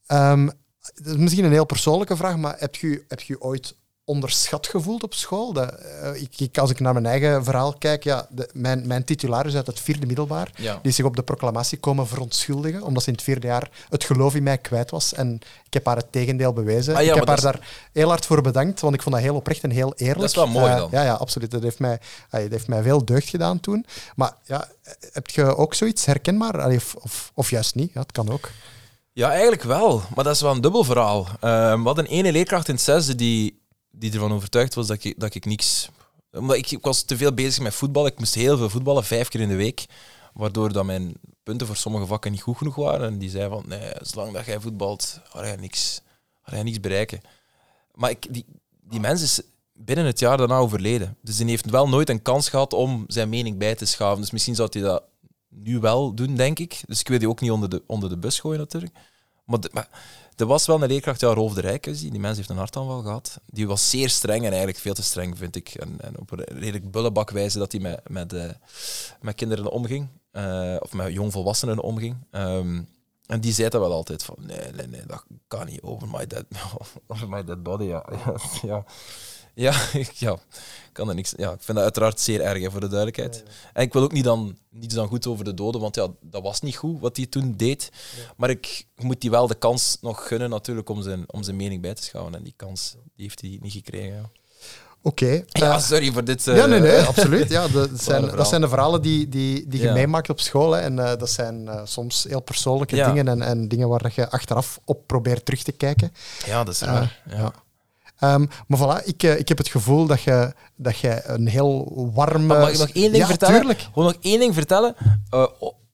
[0.06, 0.46] Um,
[0.94, 3.76] dat is misschien een heel persoonlijke vraag, maar heb je heb je ooit
[4.08, 5.52] onderschat gevoeld op school?
[5.52, 9.04] Dat, uh, ik, ik, als ik naar mijn eigen verhaal kijk, ja, de, mijn, mijn
[9.04, 10.78] titularis uit het vierde middelbaar, ja.
[10.82, 14.34] die zich op de proclamatie komen verontschuldigen, omdat ze in het vierde jaar het geloof
[14.34, 15.14] in mij kwijt was.
[15.14, 16.94] En ik heb haar het tegendeel bewezen.
[16.94, 17.42] Ah, ja, ik heb haar is...
[17.42, 20.20] daar heel hard voor bedankt, want ik vond dat heel oprecht en heel eerlijk.
[20.20, 20.86] Dat is wel mooi dan.
[20.86, 21.50] Uh, ja, ja, absoluut.
[21.50, 21.98] Dat heeft, mij,
[22.34, 23.86] uh, dat heeft mij veel deugd gedaan toen.
[24.16, 24.68] Maar ja,
[25.12, 26.60] heb je ook zoiets herkenbaar?
[26.60, 27.90] Allee, of, of, of juist niet?
[27.94, 28.50] Ja, het kan ook.
[29.12, 30.02] Ja, eigenlijk wel.
[30.14, 31.20] Maar dat is wel een dubbel verhaal.
[31.20, 31.30] Uh,
[31.72, 33.57] we hadden een ene leerkracht in het zesde die,
[33.98, 35.88] die ervan overtuigd was dat ik, dat ik niks...
[36.32, 38.06] Omdat ik, ik was te veel bezig met voetbal.
[38.06, 39.86] Ik moest heel veel voetballen, vijf keer in de week.
[40.32, 43.06] Waardoor dat mijn punten voor sommige vakken niet goed genoeg waren.
[43.06, 46.00] En die zei van, nee, zolang dat jij voetbalt, ga je niks,
[46.42, 47.20] ga je niks bereiken.
[47.94, 48.44] Maar ik, die,
[48.80, 49.40] die mens is
[49.72, 51.16] binnen het jaar daarna overleden.
[51.22, 54.20] Dus die heeft wel nooit een kans gehad om zijn mening bij te schaven.
[54.20, 55.02] Dus misschien zou hij dat
[55.48, 56.80] nu wel doen, denk ik.
[56.86, 58.94] Dus ik wil die ook niet onder de, onder de bus gooien, natuurlijk.
[59.48, 59.88] Maar,
[60.36, 63.40] er was wel een leerkracht, ja, Rolf de Rijk, die, mens heeft een hartaanval gehad.
[63.46, 65.68] Die was zeer streng en eigenlijk veel te streng, vind ik.
[65.68, 68.44] En, en op een redelijk bullebakwijze dat hij met, met, uh,
[69.20, 70.08] met kinderen omging.
[70.32, 72.16] Uh, of met jongvolwassenen omging.
[72.30, 72.88] Um,
[73.28, 76.26] en die zei dat wel altijd van, nee, nee, nee, dat kan niet, over my
[76.26, 76.44] dead,
[77.06, 78.04] over my dead body, ja.
[78.62, 78.84] ja.
[79.58, 79.74] Ja,
[80.14, 80.36] ja,
[80.92, 81.32] kan er niks.
[81.36, 83.42] Ja, ik vind dat uiteraard zeer erg hè, voor de duidelijkheid.
[83.72, 86.42] En ik wil ook niet dan, niet dan goed over de doden, want ja, dat
[86.42, 87.90] was niet goed wat hij toen deed.
[88.36, 91.82] Maar ik moet die wel de kans nog gunnen natuurlijk om zijn, om zijn mening
[91.82, 92.34] bij te schouwen.
[92.34, 94.30] En die kans die heeft hij niet gekregen.
[95.02, 95.26] Oké.
[95.48, 96.46] Ja, Eh, sorry voor dit.
[96.46, 97.48] eh, ja, nee, nee, absoluut.
[97.50, 99.92] Ja, dat, zijn, dat zijn de verhalen die, die, die je Ja.
[99.92, 100.72] meemaakt op school.
[100.72, 100.80] Hè.
[100.80, 103.06] En eh, dat zijn eh, soms heel persoonlijke Ja.
[103.12, 106.12] dingen en, en dingen waar je achteraf op probeert terug te kijken.
[106.46, 107.22] Ja, dat is Eh, waar.
[107.30, 107.52] ja.
[108.18, 108.34] Ja.
[108.34, 111.92] Ehm, maar voilà, ik, eh, ik heb het gevoel dat je, dat je een heel
[112.14, 112.46] warme...
[112.46, 113.54] Maar mag ik nog één ding ja, vertellen?
[113.56, 113.80] Tuurlijk.
[113.80, 114.96] Gewoon nog één ding vertellen.
[115.30, 115.46] eh,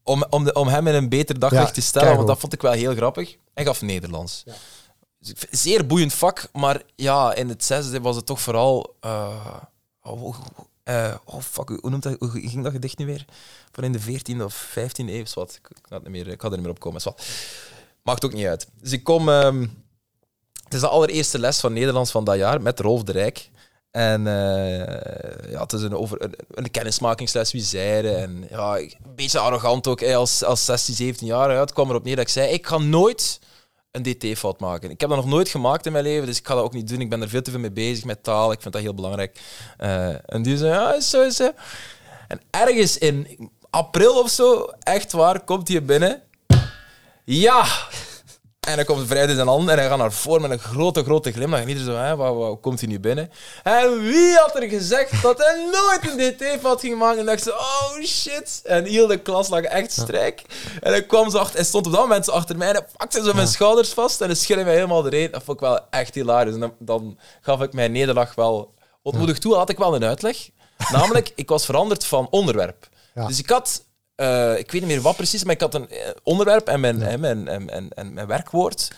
[0.02, 2.52] om, om, de, om hem in een beter daglicht Ja, te stellen, want dat vond
[2.52, 3.36] ik wel heel grappig.
[3.54, 4.42] Hij gaf Nederlands.
[5.18, 8.96] Dus ik vind- Zeer boeiend vak, maar ja, in het zesde was het toch vooral.
[9.00, 9.28] eh,
[10.02, 10.34] oh, oh,
[11.24, 13.24] oh, fuck, hoe, noemt dat, hoe ging dat gedicht nu weer?
[13.72, 15.50] Van in de 14e of 15e eeuw, wat.
[15.62, 17.00] Ik, ik, ga het niet meer, ik ga er niet meer op komen.
[17.04, 17.22] wat.
[18.02, 18.68] Maakt ook niet uit.
[18.80, 19.28] Dus ik kom.
[19.28, 19.66] ehm,
[20.74, 23.50] het is de allereerste les van Nederlands van dat jaar met Rolf de Rijk.
[23.90, 28.18] En eh, ja, het is een, over, een, kennismakingsles, wie zeiden.
[28.18, 31.52] En ja, een beetje arrogant ook, als, als 16, 17 jaar.
[31.52, 33.40] Ja, het kwam erop neer dat ik zei, ik ga nooit
[33.90, 34.90] een DT-fout maken.
[34.90, 36.88] Ik heb dat nog nooit gemaakt in mijn leven, dus ik ga dat ook niet
[36.88, 37.00] doen.
[37.00, 39.40] Ik ben er veel te veel mee bezig met taal, ik vind dat heel belangrijk.
[39.76, 41.54] Eh, en die zei, ja, zo is het.
[42.28, 46.22] En ergens in april of zo, echt waar, komt hij binnen.
[47.24, 47.66] Ja!
[48.64, 51.32] En dan komt vrijdag zijn hand en hij gaat naar voren met een grote, grote
[51.32, 51.60] glimlach.
[51.60, 53.30] En iedereen zo, hè, wat, wat komt hij nu binnen?
[53.62, 57.18] En wie had er gezegd dat hij nooit een DT-fout ging maken?
[57.18, 58.60] En dacht ze, oh shit.
[58.64, 60.42] En heel de klas lag echt strijk.
[60.80, 62.86] En hij kwam zo achter, hij stond op dat moment zo achter mij en hij
[62.96, 65.30] pakte zo mijn schouders vast en hij schudde mij helemaal erin.
[65.30, 66.54] Dat vond ik wel echt hilarisch.
[66.54, 69.54] En dan, dan gaf ik mijn nederlaag wel ontmoedig toe.
[69.54, 70.48] Had ik wel een uitleg.
[70.92, 72.88] Namelijk, ik was veranderd van onderwerp.
[73.14, 73.26] Ja.
[73.26, 73.84] Dus ik had
[74.14, 77.00] eh, ik weet niet meer wat precies, maar ik had een eh, onderwerp en mijn,
[77.00, 78.90] hè, mijn, en, en, en mijn werkwoord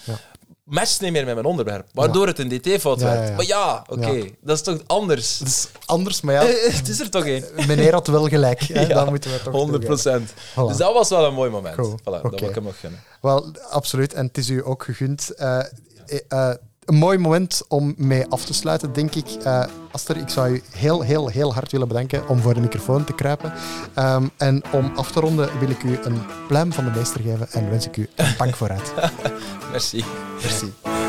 [0.67, 3.37] matcht niet meer met mijn onderwerp, waardoor het een DT-fout werd.
[3.37, 5.39] Maar ja, oké, dat is toch anders?
[5.39, 6.43] Het is anders, maar ja,
[6.77, 7.45] het is er toch één?
[7.67, 8.61] meneer had wel gelijk.
[8.61, 9.05] Hè?
[9.11, 10.29] Moeten we toch 100 toegeven.
[10.29, 10.67] Voilà.
[10.67, 11.77] Dus dat was wel een mooi moment.
[11.77, 11.99] Cool.
[12.01, 13.03] Voilà, Dat wil ik hem nog gunnen.
[13.21, 14.13] Wel, absoluut.
[14.13, 15.31] En het is u ook gegund.
[15.35, 16.55] Eh, eh, eh,
[16.87, 19.27] een mooi moment om mee af te sluiten, denk ik.
[19.45, 23.05] Eh Aster, ik zou u heel, heel, heel hard willen bedanken om voor de microfoon
[23.05, 23.53] te kruipen.
[23.95, 27.49] Ehm, en om af te ronden wil ik u een pluim van de meester geven
[27.53, 28.93] en wens ik u een bank vooruit.
[29.73, 30.05] Merci.
[30.43, 31.06] Merci.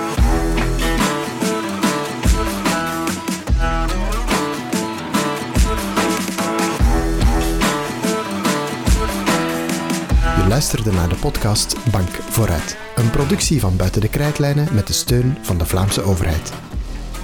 [10.58, 12.78] Luisterde naar de podcast Bank Vooruit.
[12.96, 16.54] Een productie van Buiten de Krijtlijnen met de steun van de Vlaamse overheid.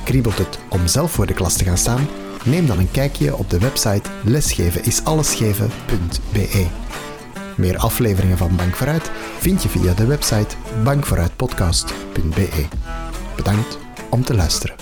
[0.03, 2.07] Kriebelt het om zelf voor de klas te gaan staan?
[2.45, 6.67] Neem dan een kijkje op de website lesgevenisallesgeven.be.
[7.55, 12.67] Meer afleveringen van Bank Vooruit vind je via de website bankvooruitpodcast.be.
[13.36, 13.77] Bedankt
[14.09, 14.75] om te luisteren.